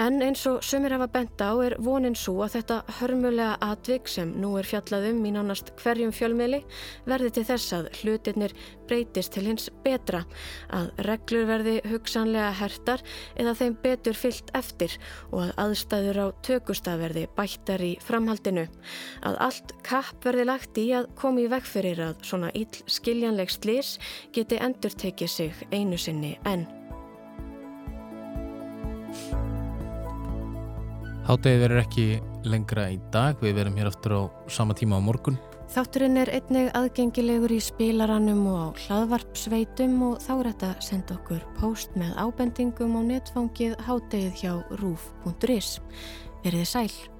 En 0.00 0.22
eins 0.24 0.46
og 0.48 0.62
sömur 0.64 0.94
hafa 0.94 1.10
bent 1.12 1.42
á 1.44 1.52
er 1.60 1.74
vonin 1.84 2.14
svo 2.16 2.38
að 2.40 2.54
þetta 2.54 2.76
hörmulega 3.02 3.58
atvik 3.60 4.08
sem 4.08 4.30
nú 4.40 4.54
er 4.56 4.64
fjallað 4.64 5.10
um 5.10 5.18
í 5.28 5.32
nánast 5.34 5.74
hverjum 5.82 6.14
fjölmiðli 6.16 6.62
verði 7.04 7.28
til 7.36 7.44
þess 7.50 7.74
að 7.76 7.90
hlutirnir 7.98 8.54
breytist 8.88 9.34
til 9.36 9.44
hins 9.50 9.68
betra, 9.84 10.22
að 10.72 10.88
reglur 11.04 11.44
verði 11.52 11.76
hugsanlega 11.90 12.48
hertar 12.62 13.04
eða 13.36 13.56
þeim 13.60 13.76
betur 13.84 14.16
fyllt 14.16 14.48
eftir 14.56 14.96
og 15.34 15.44
að 15.44 15.54
aðstæður 15.66 16.22
á 16.24 16.26
tökustaf 16.48 17.00
verði 17.04 17.28
bættar 17.36 17.84
í 17.84 17.92
framhaldinu, 18.00 18.70
að 19.20 19.40
allt 19.50 19.78
kapp 19.84 20.24
verði 20.24 20.48
lagt 20.48 20.80
í 20.80 20.88
að 20.96 21.12
komi 21.20 21.44
í 21.44 21.52
veg 21.52 21.68
fyrir 21.76 22.06
að 22.08 22.24
svona 22.24 22.56
íll 22.56 22.72
skiljanleg 22.88 23.52
slis 23.52 23.98
geti 24.32 24.64
endur 24.64 24.96
tekið 24.96 25.36
sig 25.36 25.66
einu 25.68 26.00
sinni 26.00 26.38
enn. 26.48 26.79
Háttegið 31.28 31.60
verður 31.62 31.80
ekki 31.82 32.04
lengra 32.48 32.86
í 32.90 32.96
dag, 33.12 33.36
við 33.44 33.58
verum 33.60 33.76
hér 33.76 33.90
aftur 33.90 34.14
á 34.16 34.22
sama 34.48 34.74
tíma 34.74 34.96
á 34.96 35.04
morgun. 35.04 35.36
Þátturinn 35.70 36.18
er 36.18 36.32
einnig 36.34 36.72
aðgengilegur 36.74 37.52
í 37.54 37.60
spilaranum 37.62 38.40
og 38.50 38.58
á 38.58 38.68
hlaðvarpsveitum 38.86 40.00
og 40.08 40.16
þá 40.24 40.32
er 40.34 40.48
þetta 40.48 40.70
að 40.72 40.82
senda 40.88 41.18
okkur 41.20 41.44
post 41.60 41.94
með 42.00 42.16
ábendingum 42.18 42.98
á 42.98 43.00
netfangið 43.12 43.76
háttegið 43.86 44.42
hjá 44.42 44.52
rúf.is. 44.80 45.76
Verðið 46.42 46.68
sæl. 46.72 47.19